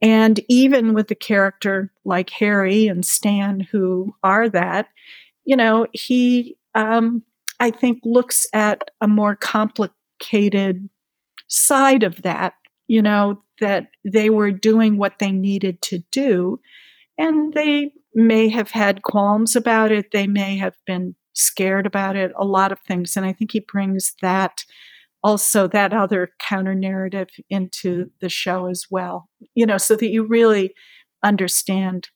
And 0.00 0.40
even 0.48 0.94
with 0.94 1.08
the 1.08 1.14
character 1.14 1.92
like 2.04 2.30
Harry 2.30 2.88
and 2.88 3.04
Stan, 3.04 3.60
who 3.60 4.14
are 4.22 4.48
that, 4.48 4.88
you 5.44 5.56
know, 5.56 5.86
he, 5.92 6.56
um, 6.74 7.22
I 7.60 7.70
think, 7.70 8.00
looks 8.04 8.46
at 8.52 8.90
a 9.00 9.08
more 9.08 9.36
complicated 9.36 10.88
side 11.48 12.02
of 12.02 12.22
that, 12.22 12.54
you 12.88 13.02
know, 13.02 13.42
that 13.60 13.88
they 14.04 14.30
were 14.30 14.50
doing 14.50 14.98
what 14.98 15.20
they 15.20 15.30
needed 15.30 15.80
to 15.82 15.98
do. 16.10 16.58
And 17.16 17.52
they 17.52 17.92
may 18.14 18.48
have 18.48 18.70
had 18.70 19.02
qualms 19.02 19.56
about 19.56 19.92
it. 19.92 20.10
They 20.12 20.26
may 20.26 20.56
have 20.56 20.74
been 20.86 21.14
scared 21.34 21.86
about 21.86 22.16
it, 22.16 22.32
a 22.36 22.44
lot 22.44 22.72
of 22.72 22.80
things. 22.80 23.16
And 23.16 23.24
I 23.24 23.32
think 23.32 23.52
he 23.52 23.60
brings 23.60 24.14
that 24.20 24.64
also 25.22 25.66
that 25.68 25.92
other 25.92 26.30
counter 26.38 26.74
narrative 26.74 27.28
into 27.48 28.10
the 28.20 28.28
show 28.28 28.66
as 28.66 28.86
well, 28.90 29.28
you 29.54 29.64
know, 29.64 29.78
so 29.78 29.96
that 29.96 30.10
you 30.10 30.24
really 30.24 30.74
understand 31.22 32.10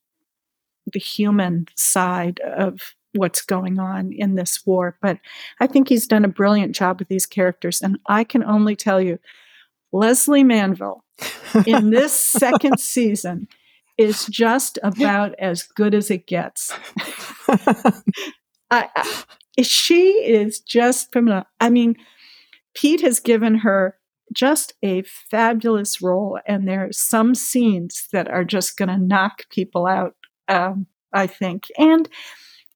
the 0.92 0.98
human 0.98 1.66
side 1.76 2.40
of 2.40 2.94
what's 3.14 3.42
going 3.42 3.78
on 3.78 4.12
in 4.12 4.34
this 4.34 4.66
war. 4.66 4.98
But 5.00 5.18
I 5.60 5.66
think 5.66 5.88
he's 5.88 6.06
done 6.06 6.24
a 6.24 6.28
brilliant 6.28 6.74
job 6.74 6.98
with 6.98 7.08
these 7.08 7.26
characters. 7.26 7.80
And 7.80 7.98
I 8.08 8.24
can 8.24 8.44
only 8.44 8.76
tell 8.76 9.00
you, 9.00 9.18
Lesley 9.92 10.44
Manville 10.44 11.04
in 11.66 11.90
this 11.90 12.12
second 12.14 12.80
season 12.80 13.48
is 13.98 14.26
just 14.26 14.78
about 14.82 15.34
as 15.38 15.62
good 15.62 15.94
as 15.94 16.10
it 16.10 16.26
gets. 16.26 16.72
I, 18.70 18.88
I, 18.96 19.22
she 19.62 20.08
is 20.10 20.60
just 20.60 21.12
phenomenal. 21.12 21.44
I 21.60 21.70
mean, 21.70 21.96
Pete 22.74 23.00
has 23.00 23.20
given 23.20 23.56
her 23.56 23.96
just 24.34 24.74
a 24.82 25.02
fabulous 25.02 26.02
role, 26.02 26.38
and 26.46 26.66
there 26.66 26.86
are 26.86 26.92
some 26.92 27.34
scenes 27.34 28.08
that 28.12 28.28
are 28.28 28.44
just 28.44 28.76
going 28.76 28.88
to 28.88 28.98
knock 28.98 29.48
people 29.50 29.86
out, 29.86 30.14
um, 30.48 30.86
I 31.12 31.26
think. 31.26 31.64
And, 31.78 32.08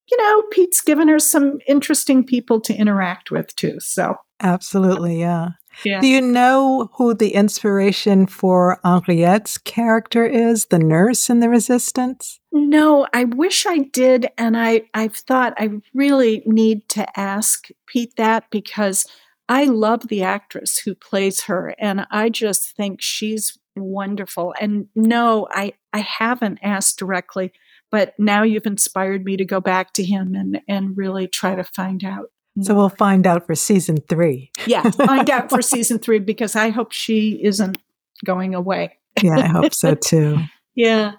you 0.09 0.17
know, 0.17 0.43
Pete's 0.51 0.81
given 0.81 1.07
her 1.07 1.19
some 1.19 1.59
interesting 1.67 2.25
people 2.25 2.61
to 2.61 2.73
interact 2.73 3.31
with 3.31 3.55
too. 3.55 3.79
So, 3.79 4.15
absolutely, 4.41 5.19
yeah. 5.19 5.49
Yeah. 5.83 6.01
Do 6.01 6.07
you 6.07 6.21
know 6.21 6.89
who 6.93 7.13
the 7.13 7.33
inspiration 7.33 8.27
for 8.27 8.79
Henriette's 8.83 9.57
character 9.57 10.25
is, 10.25 10.65
the 10.65 10.79
nurse 10.79 11.29
in 11.29 11.39
the 11.39 11.49
resistance? 11.49 12.39
No, 12.51 13.07
I 13.13 13.25
wish 13.25 13.65
I 13.65 13.79
did. 13.79 14.27
And 14.37 14.57
I, 14.57 14.83
I've 14.93 15.15
thought 15.15 15.53
I 15.57 15.69
really 15.93 16.43
need 16.45 16.87
to 16.89 17.19
ask 17.19 17.67
Pete 17.87 18.15
that 18.17 18.45
because 18.51 19.05
I 19.49 19.65
love 19.65 20.07
the 20.07 20.23
actress 20.23 20.79
who 20.79 20.95
plays 20.95 21.43
her, 21.43 21.75
and 21.77 22.07
I 22.09 22.29
just 22.29 22.73
think 22.75 23.01
she's 23.01 23.57
wonderful. 23.75 24.53
And 24.61 24.87
no, 24.95 25.47
I, 25.51 25.73
I 25.91 25.99
haven't 25.99 26.59
asked 26.61 26.97
directly, 26.99 27.51
but 27.89 28.13
now 28.17 28.43
you've 28.43 28.65
inspired 28.65 29.25
me 29.25 29.35
to 29.35 29.43
go 29.43 29.59
back 29.59 29.91
to 29.93 30.05
him 30.05 30.35
and, 30.35 30.61
and 30.69 30.95
really 30.95 31.27
try 31.27 31.55
to 31.55 31.65
find 31.65 32.03
out. 32.05 32.27
So 32.61 32.75
we'll 32.75 32.89
find 32.89 33.25
out 33.25 33.47
for 33.47 33.55
season 33.55 33.97
three. 34.09 34.50
Yeah, 34.67 34.89
find 34.91 35.29
out 35.29 35.49
for 35.49 35.61
season 35.73 35.99
three 35.99 36.19
because 36.19 36.55
I 36.55 36.69
hope 36.69 36.91
she 36.91 37.39
isn't 37.43 37.77
going 38.25 38.55
away. 38.55 38.97
yeah, 39.21 39.37
I 39.37 39.47
hope 39.47 39.73
so 39.73 39.95
too. 40.03 40.37
Yeah. 40.75 41.13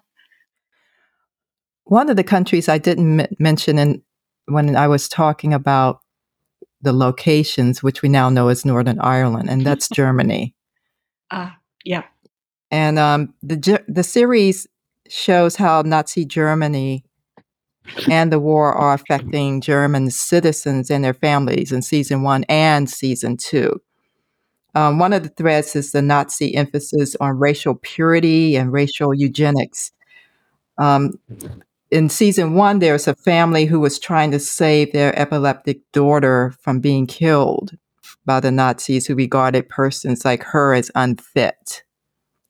One 1.84 2.08
of 2.08 2.16
the 2.16 2.24
countries 2.24 2.68
I 2.68 2.78
didn't 2.78 3.20
m- 3.20 3.36
mention 3.38 3.78
in 3.78 4.02
when 4.46 4.76
I 4.76 4.88
was 4.88 5.08
talking 5.08 5.52
about 5.52 6.00
the 6.80 6.92
locations, 6.92 7.82
which 7.82 8.02
we 8.02 8.08
now 8.08 8.28
know 8.28 8.48
as 8.48 8.64
Northern 8.64 8.98
Ireland, 9.00 9.50
and 9.50 9.64
that's 9.64 9.88
Germany. 9.92 10.54
Ah, 11.30 11.52
uh, 11.52 11.56
yeah. 11.84 12.04
And 12.70 12.98
um, 12.98 13.34
the 13.42 13.84
the 13.88 14.02
series 14.02 14.66
shows 15.08 15.56
how 15.56 15.82
Nazi 15.82 16.24
Germany 16.24 17.04
and 18.08 18.32
the 18.32 18.40
war 18.40 18.72
are 18.72 18.94
affecting 18.94 19.60
German 19.60 20.10
citizens 20.10 20.90
and 20.90 21.04
their 21.04 21.14
families 21.14 21.72
in 21.72 21.82
season 21.82 22.22
one 22.22 22.44
and 22.44 22.88
season 22.88 23.36
two. 23.36 23.80
Um, 24.74 24.98
one 24.98 25.12
of 25.12 25.22
the 25.22 25.28
threads 25.28 25.76
is 25.76 25.92
the 25.92 26.00
Nazi 26.00 26.54
emphasis 26.54 27.14
on 27.20 27.38
racial 27.38 27.74
purity 27.74 28.56
and 28.56 28.72
racial 28.72 29.12
eugenics. 29.12 29.92
Um, 30.78 31.12
in 31.90 32.08
season 32.08 32.54
one, 32.54 32.78
there's 32.78 33.06
a 33.06 33.14
family 33.14 33.66
who 33.66 33.78
was 33.78 33.98
trying 33.98 34.30
to 34.30 34.38
save 34.38 34.92
their 34.92 35.18
epileptic 35.18 35.80
daughter 35.92 36.54
from 36.60 36.80
being 36.80 37.06
killed 37.06 37.76
by 38.24 38.40
the 38.40 38.50
Nazis 38.50 39.06
who 39.06 39.14
regarded 39.14 39.68
persons 39.68 40.24
like 40.24 40.42
her 40.42 40.72
as 40.72 40.90
unfit. 40.94 41.82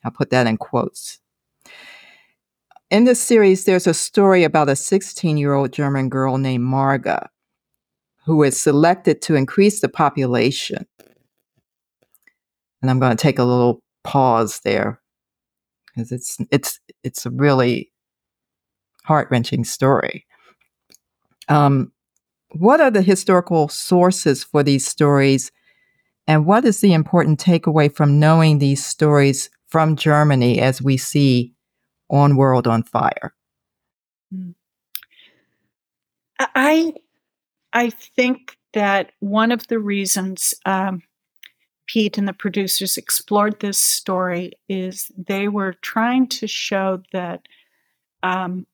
I'll 0.05 0.13
put 0.13 0.31
that 0.31 0.47
in 0.47 0.59
quotes. 0.59 1.19
In 2.93 3.05
this 3.05 3.23
series, 3.23 3.65
there's 3.65 3.87
a 3.87 3.95
story 3.95 4.45
about 4.45 4.69
a 4.69 4.77
16 4.77 5.39
year 5.39 5.55
old 5.55 5.73
German 5.73 6.11
girl 6.11 6.37
named 6.37 6.65
Marga 6.65 7.29
who 8.27 8.43
is 8.43 8.61
selected 8.61 9.23
to 9.23 9.35
increase 9.35 9.81
the 9.81 9.89
population. 9.89 10.87
And 12.83 12.91
I'm 12.91 13.01
going 13.01 13.17
to 13.17 13.21
take 13.23 13.39
a 13.39 13.45
little 13.45 13.83
pause 14.05 14.61
there 14.63 15.01
because 15.87 16.13
it's 16.13 16.37
it's 16.51 16.81
it's 17.03 17.25
a 17.25 17.31
really 17.31 17.91
heart 19.05 19.29
wrenching 19.31 19.65
story. 19.65 20.27
Um, 21.49 21.93
what 22.51 22.83
are 22.83 22.91
the 22.91 23.01
historical 23.01 23.69
sources 23.69 24.45
for 24.45 24.63
these 24.63 24.87
stories, 24.87 25.51
and 26.27 26.45
what 26.45 26.67
is 26.67 26.83
the 26.83 26.93
important 26.93 27.41
takeaway 27.41 27.91
from 27.91 28.21
knowing 28.21 28.59
these 28.59 28.85
stories 28.85 29.49
from 29.69 29.97
Germany 29.97 30.61
as 30.61 30.83
we 30.83 30.99
see 30.99 31.55
on 32.13 32.37
World 32.37 32.69
on 32.69 32.83
Fire? 32.83 33.35
Hmm. 34.33 34.51
I 36.39 36.95
I 37.73 37.91
think 37.91 38.57
that 38.75 39.13
one 39.21 39.51
of 39.51 39.67
the 39.69 39.79
reasons 39.79 40.55
um, 40.67 41.03
Pete 41.87 42.19
and 42.19 42.29
the 42.29 42.33
producers 42.33 42.97
explored 42.97 43.61
this 43.61 43.79
story 43.79 44.53
is 44.69 45.11
they 45.17 45.49
were 45.49 45.75
trying 45.83 46.27
to 46.27 46.47
show 46.47 47.03
that 47.13 47.43
um, 48.23 48.67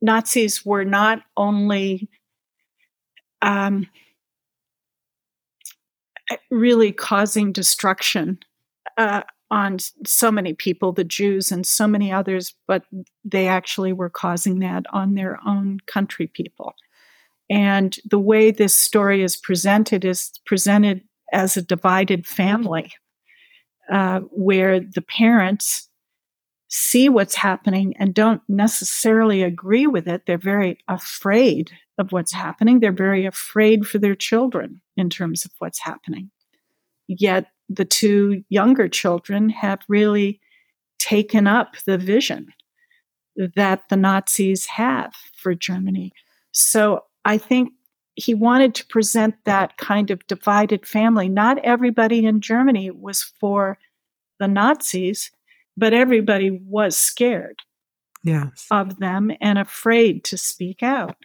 Nazis 0.00 0.64
were 0.64 0.84
not 0.84 1.22
only 1.36 2.08
um, 3.42 3.86
really 6.50 6.92
causing 6.92 7.52
destruction 7.52 8.38
uh, 8.96 9.22
on 9.50 9.78
so 10.06 10.30
many 10.30 10.52
people, 10.52 10.92
the 10.92 11.04
Jews 11.04 11.50
and 11.50 11.66
so 11.66 11.86
many 11.86 12.12
others, 12.12 12.54
but 12.66 12.84
they 13.24 13.48
actually 13.48 13.92
were 13.92 14.10
causing 14.10 14.58
that 14.58 14.84
on 14.92 15.14
their 15.14 15.38
own 15.46 15.78
country 15.86 16.26
people. 16.26 16.74
And 17.50 17.96
the 18.08 18.18
way 18.18 18.50
this 18.50 18.74
story 18.74 19.22
is 19.22 19.36
presented 19.36 20.04
is 20.04 20.32
presented 20.44 21.02
as 21.32 21.56
a 21.56 21.62
divided 21.62 22.26
family, 22.26 22.92
uh, 23.90 24.20
where 24.30 24.80
the 24.80 25.02
parents 25.02 25.88
see 26.68 27.08
what's 27.08 27.34
happening 27.34 27.96
and 27.98 28.14
don't 28.14 28.42
necessarily 28.48 29.42
agree 29.42 29.86
with 29.86 30.06
it. 30.06 30.26
They're 30.26 30.36
very 30.36 30.78
afraid 30.88 31.70
of 31.96 32.12
what's 32.12 32.32
happening. 32.32 32.80
They're 32.80 32.92
very 32.92 33.24
afraid 33.24 33.86
for 33.86 33.98
their 33.98 34.14
children 34.14 34.82
in 34.96 35.08
terms 35.08 35.46
of 35.46 35.52
what's 35.58 35.80
happening. 35.80 36.30
Yet 37.06 37.46
the 37.68 37.84
two 37.84 38.42
younger 38.48 38.88
children 38.88 39.48
have 39.50 39.80
really 39.88 40.40
taken 40.98 41.46
up 41.46 41.76
the 41.86 41.98
vision 41.98 42.48
that 43.54 43.82
the 43.88 43.96
Nazis 43.96 44.66
have 44.66 45.14
for 45.36 45.54
Germany. 45.54 46.12
So 46.52 47.04
I 47.24 47.38
think 47.38 47.70
he 48.14 48.34
wanted 48.34 48.74
to 48.74 48.86
present 48.86 49.36
that 49.44 49.76
kind 49.76 50.10
of 50.10 50.26
divided 50.26 50.86
family. 50.86 51.28
Not 51.28 51.58
everybody 51.64 52.26
in 52.26 52.40
Germany 52.40 52.90
was 52.90 53.22
for 53.22 53.78
the 54.40 54.48
Nazis 54.48 55.30
but 55.78 55.94
everybody 55.94 56.50
was 56.50 56.98
scared 56.98 57.60
yes. 58.24 58.66
of 58.70 58.98
them 58.98 59.30
and 59.40 59.58
afraid 59.58 60.24
to 60.24 60.36
speak 60.36 60.82
out. 60.82 61.16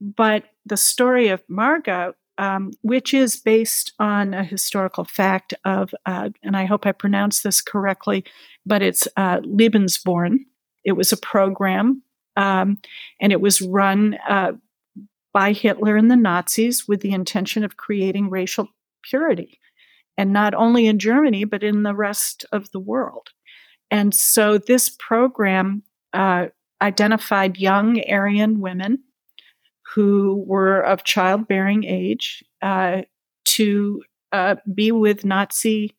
But 0.00 0.44
the 0.64 0.78
story 0.78 1.28
of 1.28 1.46
Marga, 1.48 2.14
um, 2.42 2.72
which 2.82 3.14
is 3.14 3.42
based 3.42 3.92
on 3.98 4.34
a 4.34 4.44
historical 4.44 5.04
fact 5.04 5.54
of, 5.64 5.84
uh, 6.06 6.30
and 6.42 6.56
I 6.56 6.64
hope 6.66 6.88
I 6.88 6.92
pronounce 6.92 7.42
this 7.42 7.62
correctly, 7.62 8.24
but 8.66 8.82
it's 8.82 9.08
uh, 9.16 9.40
Lebensborn. 9.40 10.34
It 10.84 10.96
was 10.96 11.12
a 11.12 11.26
program 11.32 12.02
Um, 12.36 12.78
and 13.20 13.32
it 13.32 13.40
was 13.40 13.60
run 13.60 14.16
uh, 14.28 14.52
by 15.32 15.52
Hitler 15.52 15.96
and 15.96 16.10
the 16.10 16.16
Nazis 16.16 16.88
with 16.88 17.00
the 17.00 17.12
intention 17.12 17.64
of 17.64 17.76
creating 17.76 18.30
racial 18.30 18.68
purity. 19.02 19.58
And 20.16 20.32
not 20.32 20.54
only 20.54 20.86
in 20.86 20.98
Germany, 20.98 21.44
but 21.44 21.62
in 21.62 21.82
the 21.82 21.94
rest 21.94 22.46
of 22.52 22.70
the 22.70 22.80
world. 22.80 23.28
And 23.90 24.14
so 24.14 24.58
this 24.58 24.90
program 24.90 25.82
uh, 26.12 26.46
identified 26.80 27.58
young 27.58 28.00
Aryan 28.08 28.60
women 28.60 29.04
who 29.94 30.42
were 30.46 30.80
of 30.80 31.04
childbearing 31.04 31.84
age 31.84 32.42
uh, 32.62 33.02
to 33.44 34.02
uh, 34.32 34.56
be 34.74 34.90
with 34.92 35.24
Nazi 35.24 35.94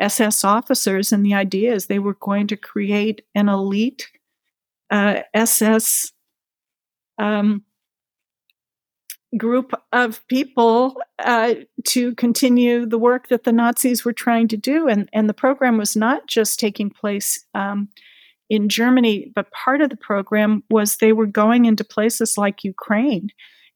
SS 0.00 0.44
officers. 0.44 1.12
And 1.12 1.24
the 1.24 1.34
idea 1.34 1.72
is 1.72 1.86
they 1.86 1.98
were 1.98 2.14
going 2.14 2.46
to 2.48 2.56
create 2.56 3.22
an 3.34 3.48
elite 3.48 4.08
SS 4.90 6.12
uh, 7.18 7.22
um, 7.22 7.64
group 9.36 9.72
of 9.92 10.26
people 10.28 10.96
uh, 11.18 11.54
to 11.84 12.14
continue 12.14 12.86
the 12.86 12.98
work 12.98 13.28
that 13.28 13.44
the 13.44 13.52
Nazis 13.52 14.04
were 14.04 14.12
trying 14.12 14.48
to 14.48 14.56
do. 14.56 14.88
And, 14.88 15.08
and 15.12 15.28
the 15.28 15.34
program 15.34 15.76
was 15.76 15.94
not 15.94 16.26
just 16.26 16.58
taking 16.58 16.90
place 16.90 17.44
um, 17.54 17.88
in 18.50 18.68
Germany, 18.68 19.30
but 19.34 19.50
part 19.52 19.80
of 19.80 19.90
the 19.90 19.96
program 19.96 20.62
was 20.70 20.96
they 20.96 21.12
were 21.12 21.26
going 21.26 21.64
into 21.64 21.84
places 21.84 22.38
like 22.38 22.64
Ukraine 22.64 23.30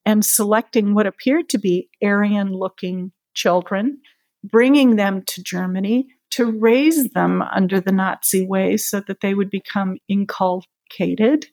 and 0.04 0.24
selecting 0.24 0.94
what 0.94 1.06
appeared 1.06 1.48
to 1.50 1.58
be 1.58 1.88
Aryan 2.02 2.52
looking 2.52 3.12
children, 3.34 3.98
bringing 4.42 4.96
them 4.96 5.22
to 5.26 5.42
Germany 5.42 6.08
to 6.30 6.50
raise 6.50 7.10
them 7.10 7.42
under 7.42 7.80
the 7.80 7.92
Nazi 7.92 8.46
way 8.46 8.76
so 8.76 9.00
that 9.06 9.20
they 9.20 9.34
would 9.34 9.50
become 9.50 9.98
inculcated 10.08 11.46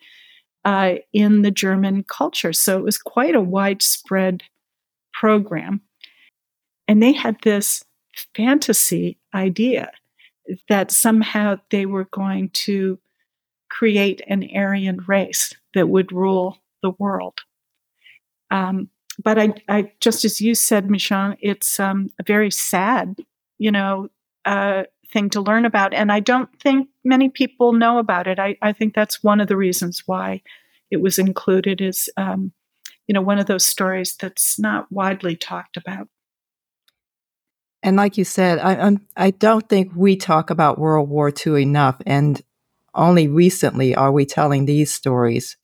uh, 0.63 0.95
in 1.13 1.41
the 1.41 1.51
German 1.51 2.03
culture. 2.03 2.53
So 2.53 2.77
it 2.77 2.83
was 2.83 2.97
quite 2.97 3.35
a 3.35 3.41
widespread 3.41 4.43
program. 5.13 5.81
And 6.87 7.03
they 7.03 7.11
had 7.11 7.37
this 7.43 7.83
fantasy 8.35 9.19
idea 9.33 9.91
that 10.69 10.91
somehow 10.91 11.57
they 11.69 11.85
were 11.85 12.07
going 12.11 12.49
to 12.51 12.99
create 13.69 14.21
an 14.27 14.47
Aryan 14.55 14.97
race 15.07 15.53
that 15.73 15.89
would 15.89 16.11
rule 16.11 16.57
the 16.81 16.91
world. 16.91 17.39
Um, 18.51 18.89
but 19.23 19.37
I, 19.37 19.53
I, 19.67 19.91
just 19.99 20.25
as 20.25 20.41
you 20.41 20.55
said, 20.55 20.87
Michonne, 20.87 21.37
it's 21.41 21.79
um, 21.79 22.09
a 22.19 22.23
very 22.23 22.51
sad, 22.51 23.15
you 23.57 23.71
know, 23.71 24.09
uh, 24.45 24.83
thing 25.11 25.29
to 25.31 25.41
learn 25.41 25.65
about. 25.65 25.93
And 25.93 26.11
I 26.11 26.19
don't 26.19 26.49
think 26.61 26.89
many 27.03 27.29
people 27.29 27.73
know 27.73 27.97
about 27.97 28.27
it. 28.27 28.39
I, 28.39 28.57
I 28.61 28.73
think 28.73 28.93
that's 28.93 29.23
one 29.23 29.41
of 29.41 29.47
the 29.47 29.57
reasons 29.57 30.03
why 30.05 30.41
it 30.89 30.97
was 30.97 31.19
included 31.19 31.81
is, 31.81 32.09
um, 32.17 32.51
you 33.07 33.13
know, 33.13 33.21
one 33.21 33.39
of 33.39 33.47
those 33.47 33.65
stories 33.65 34.15
that's 34.15 34.59
not 34.59 34.91
widely 34.91 35.35
talked 35.35 35.77
about. 35.77 36.07
And 37.81 37.95
like 37.95 38.17
you 38.17 38.25
said, 38.25 38.59
I, 38.59 38.97
I 39.15 39.31
don't 39.31 39.67
think 39.67 39.91
we 39.95 40.15
talk 40.15 40.49
about 40.49 40.79
World 40.79 41.09
War 41.09 41.31
II 41.31 41.61
enough. 41.61 41.95
And 42.05 42.41
only 42.95 43.27
recently 43.27 43.95
are 43.95 44.11
we 44.11 44.25
telling 44.25 44.65
these 44.65 44.91
stories 44.91 45.57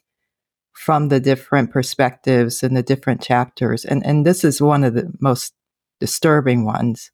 from 0.73 1.07
the 1.09 1.19
different 1.19 1.71
perspectives 1.71 2.61
and 2.61 2.75
the 2.75 2.83
different 2.83 3.21
chapters. 3.21 3.85
And, 3.85 4.05
and 4.05 4.25
this 4.25 4.43
is 4.43 4.61
one 4.61 4.83
of 4.83 4.93
the 4.93 5.11
most 5.19 5.53
disturbing 5.99 6.65
ones. 6.65 7.11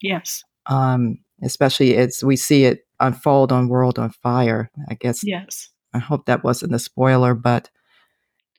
Yes 0.00 0.44
um, 0.70 1.18
especially 1.42 1.96
as 1.96 2.22
we 2.24 2.36
see 2.36 2.64
it 2.64 2.86
unfold 3.00 3.52
on 3.52 3.68
World 3.68 3.98
on 3.98 4.10
Fire. 4.10 4.70
I 4.88 4.94
guess. 4.94 5.22
Yes. 5.22 5.70
I 5.92 5.98
hope 5.98 6.26
that 6.26 6.44
wasn't 6.44 6.74
a 6.74 6.78
spoiler, 6.78 7.34
but 7.34 7.68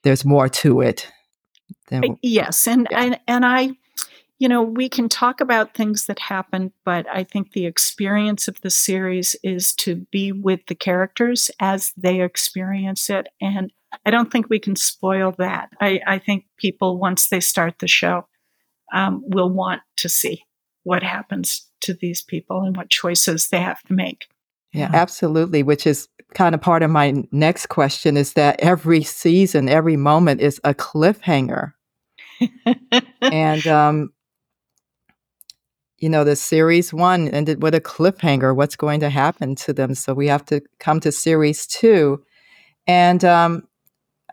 there's 0.04 0.26
more 0.26 0.50
to 0.50 0.82
it. 0.82 1.08
Than, 1.88 2.18
yes, 2.22 2.68
and 2.68 2.88
yeah. 2.92 3.02
and 3.02 3.20
and 3.28 3.46
I, 3.46 3.72
you 4.42 4.50
know, 4.50 4.64
we 4.64 4.90
can 4.90 5.08
talk 5.08 5.40
about 5.40 5.76
things 5.76 6.08
that 6.08 6.18
happen, 6.18 6.74
but 6.84 7.06
I 7.08 7.24
think 7.24 7.52
the 7.52 7.68
experience 7.68 8.48
of 8.48 8.60
the 8.62 8.72
series 8.72 9.36
is 9.44 9.76
to 9.76 10.08
be 10.12 10.32
with 10.32 10.62
the 10.68 10.74
characters 10.74 11.52
as 11.60 11.94
they 11.96 12.22
experience 12.22 13.08
it, 13.12 13.28
and 13.40 13.72
I 14.04 14.10
don't 14.10 14.32
think 14.32 14.50
we 14.50 14.58
can 14.58 14.76
spoil 14.76 15.36
that. 15.38 15.70
I, 15.80 16.00
I 16.08 16.18
think 16.18 16.46
people 16.58 16.98
once 16.98 17.30
they 17.30 17.40
start 17.40 17.78
the 17.78 17.88
show 17.88 18.26
um, 18.92 19.22
will 19.24 19.52
want 19.52 19.84
to 19.98 20.10
see 20.10 20.44
what 20.82 21.04
happens 21.04 21.70
to 21.82 21.94
these 21.94 22.24
people 22.24 22.64
and 22.64 22.76
what 22.76 22.90
choices 22.90 23.50
they 23.50 23.62
have 23.62 23.84
to 23.84 23.94
make. 23.94 24.26
Yeah, 24.74 24.90
absolutely. 24.92 25.62
Which 25.62 25.86
is 25.86 26.08
kind 26.34 26.56
of 26.56 26.62
part 26.62 26.82
of 26.82 26.90
my 26.90 27.26
next 27.32 27.68
question 27.68 28.18
is 28.18 28.34
that 28.34 28.60
every 28.60 29.04
season, 29.04 29.70
every 29.70 29.98
moment 29.98 30.42
is 30.42 30.60
a 30.64 30.74
cliffhanger. 30.74 31.74
and, 33.22 33.68
um, 33.68 34.10
you 36.02 36.10
know, 36.10 36.24
the 36.24 36.36
series 36.36 36.92
one 36.92 37.28
ended 37.30 37.62
with 37.62 37.76
a 37.76 37.80
cliffhanger. 37.80 38.56
What's 38.56 38.76
going 38.76 39.00
to 39.02 39.10
happen 39.10 39.56
to 39.58 39.72
them? 39.72 39.94
So 39.94 40.16
we 40.16 40.28
have 40.28 40.44
to 40.46 40.62
come 40.80 41.00
to 41.02 41.12
series 41.12 41.68
two. 41.68 42.24
And 42.88 43.24
um, 43.24 43.68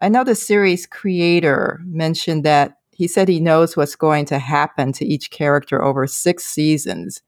I 0.00 0.08
know 0.08 0.24
the 0.24 0.34
series 0.34 0.86
creator 0.86 1.78
mentioned 1.84 2.44
that 2.44 2.78
he 2.90 3.06
said 3.06 3.28
he 3.28 3.38
knows 3.38 3.76
what's 3.76 3.96
going 3.96 4.24
to 4.26 4.38
happen 4.38 4.92
to 4.94 5.04
each 5.04 5.30
character 5.30 5.84
over 5.84 6.06
six 6.06 6.46
seasons. 6.46 7.22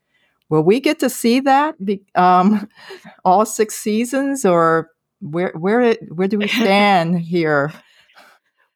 Will 0.49 0.63
we 0.63 0.81
get 0.81 0.99
to 1.01 1.11
see 1.11 1.41
that 1.41 1.77
um, 2.15 2.67
all 3.25 3.45
six 3.45 3.77
seasons, 3.77 4.47
or 4.47 4.91
where 5.21 5.53
where 5.55 5.95
where 6.09 6.29
do 6.29 6.39
we 6.39 6.49
stand 6.49 7.21
here? 7.21 7.73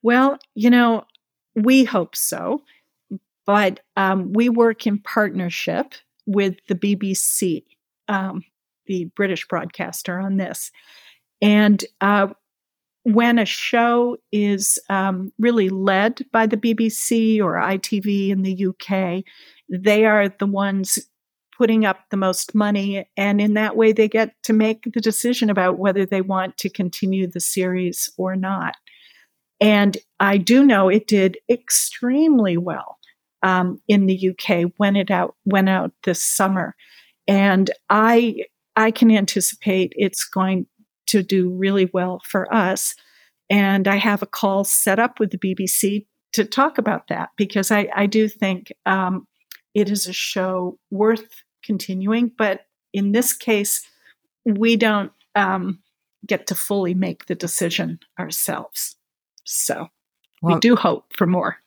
Well, 0.03 0.39
you 0.55 0.69
know, 0.69 1.05
we 1.57 1.85
hope 1.85 2.15
so, 2.15 2.63
but 3.47 3.81
um, 3.97 4.33
we 4.33 4.49
work 4.49 4.87
in 4.87 4.99
partnership 4.99 5.95
with 6.27 6.57
the 6.69 6.75
BBC, 6.75 7.65
um, 8.09 8.43
the 8.87 9.07
British 9.17 9.47
broadcaster, 9.47 10.19
on 10.19 10.37
this, 10.37 10.71
and 11.43 11.85
uh, 12.01 12.29
when 13.05 13.39
a 13.39 13.45
show 13.45 14.17
is 14.33 14.79
um, 14.89 15.31
really 15.39 15.69
led 15.69 16.25
by 16.33 16.47
the 16.47 16.57
BBC 16.57 17.41
or 17.41 17.55
ITV 17.55 18.31
in 18.31 18.43
the 18.43 18.67
UK, 18.67 19.25
they 19.69 20.07
are 20.07 20.29
the 20.29 20.47
ones 20.47 20.99
putting 21.57 21.85
up 21.85 22.01
the 22.11 22.17
most 22.17 22.55
money. 22.55 23.09
And 23.17 23.41
in 23.41 23.55
that 23.55 23.77
way, 23.77 23.93
they 23.93 24.09
get 24.09 24.35
to 24.45 24.53
make 24.53 24.93
the 24.93 25.01
decision 25.01 25.51
about 25.51 25.79
whether 25.79 26.05
they 26.05 26.21
want 26.21 26.57
to 26.59 26.69
continue 26.69 27.27
the 27.27 27.41
series 27.41 28.11
or 28.17 28.35
not. 28.37 28.75
And 29.61 29.97
I 30.19 30.39
do 30.39 30.65
know 30.65 30.89
it 30.89 31.07
did 31.07 31.39
extremely 31.49 32.57
well 32.57 32.99
um, 33.45 33.81
in 33.87 34.07
the 34.07 34.31
UK 34.31 34.73
when 34.79 34.97
it 34.97 35.11
out 35.11 35.37
went 35.45 35.69
out 35.69 35.93
this 36.03 36.21
summer, 36.21 36.75
and 37.29 37.71
I 37.89 38.45
I 38.75 38.91
can 38.91 39.11
anticipate 39.11 39.93
it's 39.95 40.25
going 40.25 40.67
to 41.07 41.23
do 41.23 41.51
really 41.51 41.89
well 41.93 42.21
for 42.25 42.53
us. 42.53 42.95
And 43.51 43.87
I 43.87 43.97
have 43.97 44.23
a 44.23 44.27
call 44.27 44.65
set 44.65 44.99
up 44.99 45.21
with 45.21 45.31
the 45.31 45.39
BBC 45.39 46.07
to 46.33 46.45
talk 46.45 46.79
about 46.79 47.09
that 47.09 47.31
because 47.37 47.71
I, 47.71 47.89
I 47.95 48.07
do 48.07 48.27
think 48.27 48.73
um, 48.87 49.27
it 49.75 49.91
is 49.91 50.07
a 50.07 50.13
show 50.13 50.79
worth 50.91 51.45
continuing. 51.63 52.33
But 52.37 52.67
in 52.93 53.13
this 53.13 53.33
case, 53.33 53.87
we 54.45 54.77
don't 54.77 55.13
um, 55.35 55.81
get 56.27 56.47
to 56.49 56.55
fully 56.55 56.95
make 56.95 57.27
the 57.27 57.35
decision 57.35 58.01
ourselves. 58.19 58.97
So 59.45 59.89
well, 60.43 60.57
we 60.57 60.61
do 60.61 60.75
hope 60.75 61.15
for 61.15 61.27
more. 61.27 61.59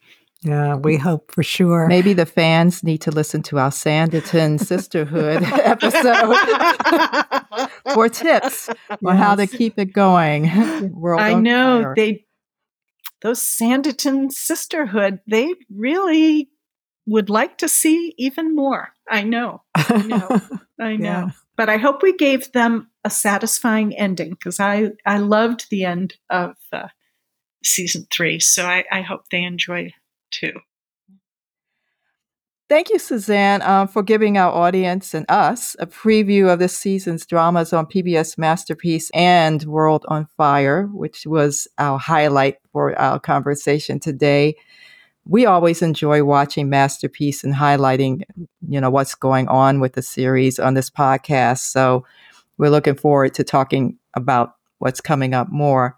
Yeah, 0.44 0.76
we 0.76 0.98
hope 0.98 1.32
for 1.32 1.42
sure. 1.42 1.88
Maybe 1.88 2.14
the 2.14 2.26
fans 2.26 2.84
need 2.84 3.00
to 3.02 3.12
listen 3.12 3.42
to 3.44 3.58
our 3.58 3.72
Sanditon 3.72 4.60
Sisterhood 4.66 5.44
episode 5.44 6.36
for 7.94 8.08
tips 8.08 8.70
yes. 8.70 8.70
on 9.04 9.18
how 9.18 9.36
to 9.36 9.48
keep 9.48 9.80
it 9.80 9.94
going. 9.94 10.92
World 10.94 11.22
I 11.22 11.34
know 11.34 11.84
fire. 11.84 11.94
they 11.96 12.26
those 13.22 13.42
Sanditon 13.42 14.32
Sisterhood, 14.32 15.20
they 15.28 15.56
really 15.74 16.52
would 17.08 17.30
like 17.32 17.58
to 17.60 17.68
see 17.68 18.14
even 18.18 18.56
more. 18.56 18.94
I 19.10 19.24
know. 19.24 19.64
I 19.76 20.04
know. 20.04 20.42
I 20.80 20.96
know. 20.98 21.10
Yeah. 21.10 21.30
But 21.56 21.70
I 21.70 21.78
hope 21.78 22.04
we 22.04 22.16
gave 22.16 22.52
them 22.52 22.92
a 23.04 23.10
satisfying 23.10 23.98
ending 23.98 24.32
because 24.32 24.60
I, 24.60 24.92
I 25.04 25.18
loved 25.18 25.68
the 25.72 25.86
end 25.86 26.16
of 26.30 26.56
uh, 26.72 26.90
season 27.64 28.06
three. 28.12 28.40
So 28.40 28.66
I, 28.66 28.84
I 28.92 29.02
hope 29.02 29.30
they 29.32 29.44
enjoy 29.44 29.92
too. 30.40 30.54
Thank 32.70 32.90
you, 32.90 33.00
Susanne, 33.00 33.62
um, 33.62 33.88
for 33.88 34.04
giving 34.04 34.38
our 34.38 34.52
audience 34.52 35.14
and 35.14 35.26
us 35.30 35.76
a 35.80 35.88
preview 35.88 36.52
of 36.52 36.60
this 36.60 36.78
season's 36.78 37.26
dramas 37.26 37.72
on 37.72 37.86
PBS 37.86 38.38
Masterpiece 38.38 39.10
and 39.14 39.64
World 39.64 40.06
on 40.10 40.28
Fire, 40.36 40.88
which 40.88 41.26
was 41.26 41.68
our 41.78 41.98
highlight 41.98 42.58
for 42.74 42.98
our 43.00 43.20
conversation 43.22 44.02
today. 44.02 44.56
We 45.26 45.46
always 45.46 45.82
enjoy 45.82 46.26
watching 46.26 46.70
Masterpiece 46.70 47.44
and 47.44 47.56
highlighting, 47.56 48.24
you 48.68 48.82
know, 48.82 48.90
what's 48.90 49.16
going 49.16 49.48
on 49.48 49.80
with 49.80 49.94
the 49.94 50.02
series 50.02 50.60
on 50.60 50.74
this 50.74 50.90
podcast. 50.90 51.60
So 51.72 52.06
we're 52.58 52.70
looking 52.70 52.96
forward 52.96 53.34
to 53.36 53.46
talking 53.46 53.98
about 54.16 54.56
what's 54.80 55.02
coming 55.02 55.34
up 55.34 55.50
more. 55.52 55.98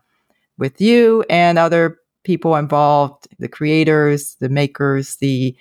with 0.60 0.82
you 0.82 1.26
and 1.30 1.60
other 1.60 1.99
people 2.24 2.56
involved 2.56 3.28
the 3.40 3.48
creators, 3.48 4.36
the 4.40 4.50
makers, 4.50 5.16
the 5.18 5.56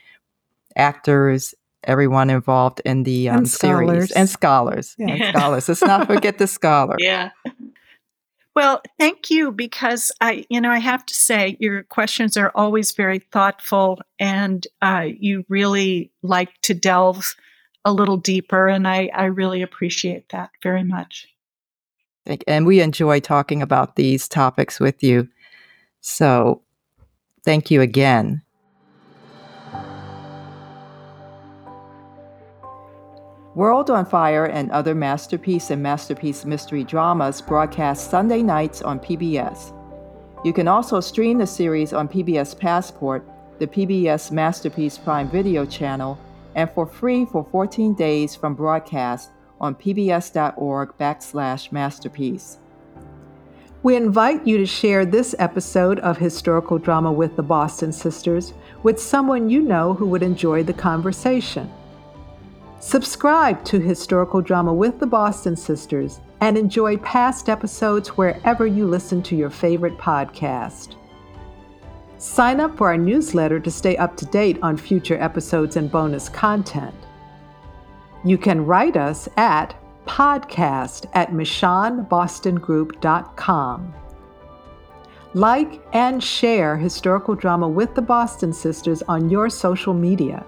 actors, 0.76 1.54
everyone 1.84 2.30
involved 2.30 2.80
in 2.84 3.04
the 3.04 3.28
um, 3.28 3.38
And 3.38 3.48
series 3.48 4.11
and 4.12 4.28
scholars 4.28 4.94
Yeah. 4.98 5.11
and 5.11 5.24
scholars. 5.36 5.68
Let's 5.68 5.82
not 5.82 6.06
forget 6.06 6.38
the 6.38 6.46
scholar. 6.46 6.96
Yeah. 6.98 7.30
Well, 8.54 8.82
thank 8.98 9.30
you 9.30 9.52
because 9.52 10.11
I, 10.20 10.44
you 10.50 10.61
know, 10.61 10.70
I 10.70 10.78
have 10.78 11.06
to 11.06 11.14
say 11.14 11.56
your 11.61 11.84
questions 11.84 12.36
are 12.36 12.50
always 12.56 12.90
very 12.92 13.20
thoughtful 13.20 14.00
and 14.18 14.66
uh, 14.82 15.06
you 15.18 15.44
really 15.48 16.11
like 16.22 16.50
to 16.62 16.74
delve 16.74 17.36
a 17.84 17.92
little 17.92 18.16
deeper. 18.16 18.66
And 18.66 18.88
I, 18.88 19.11
I 19.14 19.26
really 19.26 19.62
appreciate 19.62 20.30
that 20.30 20.50
very 20.62 20.82
much. 20.82 21.28
Thank- 22.26 22.42
And 22.48 22.66
we 22.66 22.80
enjoy 22.80 23.20
talking 23.20 23.62
about 23.62 23.94
these 23.94 24.26
topics 24.26 24.80
with 24.80 25.04
you. 25.04 25.28
So 26.01 26.62
thank 27.44 27.70
you 27.70 27.80
again. 27.80 28.42
World 33.55 33.90
on 33.90 34.07
Fire 34.07 34.44
and 34.44 34.70
other 34.70 34.94
Masterpiece 34.94 35.70
and 35.70 35.82
Masterpiece 35.82 36.44
Mystery 36.44 36.84
dramas 36.84 37.42
broadcast 37.42 38.09
Sunday 38.09 38.40
nights 38.40 38.82
on 38.82 39.01
PBS. 39.01 39.74
You 40.44 40.53
can 40.53 40.68
also 40.68 41.01
stream 41.01 41.38
the 41.38 41.46
series 41.46 41.92
on 41.92 42.09
PBS 42.09 42.57
Passport, 42.57 43.28
the 43.59 43.66
PBS 43.66 44.30
Masterpiece 44.30 44.96
Prime 44.96 45.28
Video 45.28 45.66
channel, 45.66 46.16
and 46.55 46.70
for 46.70 46.86
free 46.86 47.24
for 47.24 47.44
14 47.51 47.94
days 47.94 48.36
from 48.36 48.55
broadcast 48.55 49.30
on 49.61 49.74
pbs.org 49.74 50.96
backslash 50.96 51.72
masterpiece. 51.72 52.59
We 53.89 53.97
invite 53.97 54.47
you 54.47 54.59
to 54.59 54.66
share 54.66 55.07
this 55.07 55.34
episode 55.39 55.99
of 56.01 56.18
Historical 56.18 56.76
Drama 56.76 57.11
with 57.11 57.36
the 57.36 57.43
Boston 57.43 57.91
Sisters 57.91 58.53
with 58.82 59.01
someone 59.01 59.49
you 59.49 59.62
know 59.62 59.95
who 59.95 60.07
would 60.09 60.22
enjoy 60.22 60.62
the 60.62 60.74
conversation. 60.74 61.72
Subscribe 62.80 63.64
to 63.64 63.80
Historical 63.80 64.43
Drama 64.43 64.74
with 64.74 65.01
the 65.01 65.07
Boston 65.07 65.57
Sisters 65.57 66.20
and 66.43 66.59
enjoy 66.59 66.99
past 66.99 67.49
episodes 67.49 68.09
wherever 68.09 68.66
you 68.66 68.86
listen 68.86 69.22
to 69.22 69.34
your 69.34 69.49
favorite 69.49 69.97
podcast. 69.97 70.97
Sign 72.18 72.61
up 72.61 72.76
for 72.76 72.89
our 72.89 72.99
newsletter 72.99 73.59
to 73.59 73.70
stay 73.70 73.97
up 73.97 74.18
to 74.18 74.26
date 74.26 74.59
on 74.61 74.76
future 74.76 75.18
episodes 75.18 75.76
and 75.76 75.91
bonus 75.91 76.28
content. 76.28 76.95
You 78.22 78.36
can 78.36 78.66
write 78.66 78.99
us 78.99 79.30
at 79.39 79.74
podcast 80.09 81.06
at 81.12 81.30
michonnebostongroup.com. 81.30 83.94
Like 85.34 85.82
and 85.92 86.24
share 86.24 86.76
Historical 86.76 87.34
Drama 87.34 87.68
with 87.68 87.94
the 87.94 88.02
Boston 88.02 88.52
Sisters 88.52 89.02
on 89.02 89.30
your 89.30 89.48
social 89.50 89.94
media. 89.94 90.44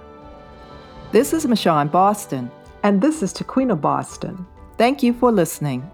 This 1.13 1.33
is 1.33 1.47
Michonne 1.47 1.93
Boston. 1.93 2.51
And 2.83 3.03
this 3.03 3.23
is 3.23 3.35
Tequina 3.35 3.79
Boston. 3.79 4.47
Thank 4.79 5.03
you 5.03 5.13
for 5.13 5.31
listening. 5.31 5.91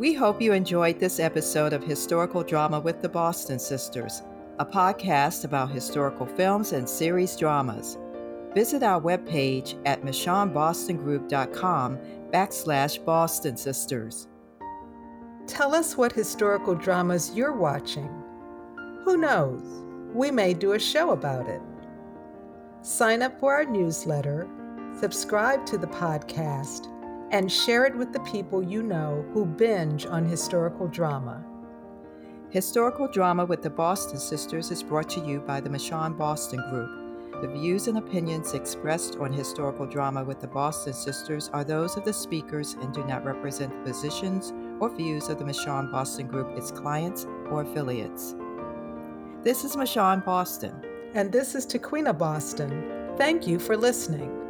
We 0.00 0.14
hope 0.14 0.40
you 0.40 0.54
enjoyed 0.54 0.98
this 0.98 1.20
episode 1.20 1.74
of 1.74 1.84
Historical 1.84 2.42
Drama 2.42 2.80
with 2.80 3.02
the 3.02 3.08
Boston 3.10 3.58
Sisters, 3.58 4.22
a 4.58 4.64
podcast 4.64 5.44
about 5.44 5.70
historical 5.70 6.24
films 6.24 6.72
and 6.72 6.88
series 6.88 7.36
dramas. 7.36 7.98
Visit 8.54 8.82
our 8.82 8.98
webpage 8.98 9.78
at 9.84 10.00
michonnebostongroup.com 10.00 11.98
backslash 12.32 13.04
Boston 13.04 13.58
Sisters. 13.58 14.26
Tell 15.46 15.74
us 15.74 15.98
what 15.98 16.12
historical 16.12 16.74
dramas 16.74 17.32
you're 17.34 17.52
watching. 17.52 18.08
Who 19.04 19.18
knows? 19.18 19.84
We 20.14 20.30
may 20.30 20.54
do 20.54 20.72
a 20.72 20.78
show 20.78 21.10
about 21.10 21.46
it. 21.46 21.60
Sign 22.80 23.20
up 23.20 23.38
for 23.38 23.52
our 23.52 23.66
newsletter, 23.66 24.48
subscribe 24.98 25.66
to 25.66 25.76
the 25.76 25.88
podcast, 25.88 26.86
and 27.30 27.50
share 27.50 27.86
it 27.86 27.96
with 27.96 28.12
the 28.12 28.20
people 28.20 28.62
you 28.62 28.82
know 28.82 29.24
who 29.32 29.46
binge 29.46 30.06
on 30.06 30.24
historical 30.24 30.88
drama. 30.88 31.44
Historical 32.50 33.06
Drama 33.06 33.44
with 33.44 33.62
the 33.62 33.70
Boston 33.70 34.18
Sisters 34.18 34.72
is 34.72 34.82
brought 34.82 35.08
to 35.10 35.20
you 35.20 35.38
by 35.38 35.60
the 35.60 35.70
Michonne 35.70 36.18
Boston 36.18 36.60
Group. 36.68 37.42
The 37.42 37.48
views 37.48 37.86
and 37.86 37.96
opinions 37.96 38.54
expressed 38.54 39.16
on 39.16 39.32
Historical 39.32 39.86
Drama 39.86 40.24
with 40.24 40.40
the 40.40 40.48
Boston 40.48 40.92
Sisters 40.92 41.48
are 41.52 41.62
those 41.62 41.96
of 41.96 42.04
the 42.04 42.12
speakers 42.12 42.74
and 42.74 42.92
do 42.92 43.04
not 43.04 43.24
represent 43.24 43.72
the 43.72 43.92
positions 43.92 44.52
or 44.80 44.90
views 44.90 45.28
of 45.28 45.38
the 45.38 45.44
Michonne 45.44 45.92
Boston 45.92 46.26
Group, 46.26 46.58
its 46.58 46.72
clients, 46.72 47.24
or 47.50 47.62
affiliates. 47.62 48.34
This 49.44 49.64
is 49.64 49.76
Michonne 49.76 50.24
Boston. 50.24 50.74
And 51.14 51.30
this 51.30 51.54
is 51.54 51.66
Tequina 51.66 52.18
Boston. 52.18 53.14
Thank 53.16 53.46
you 53.46 53.60
for 53.60 53.76
listening. 53.76 54.49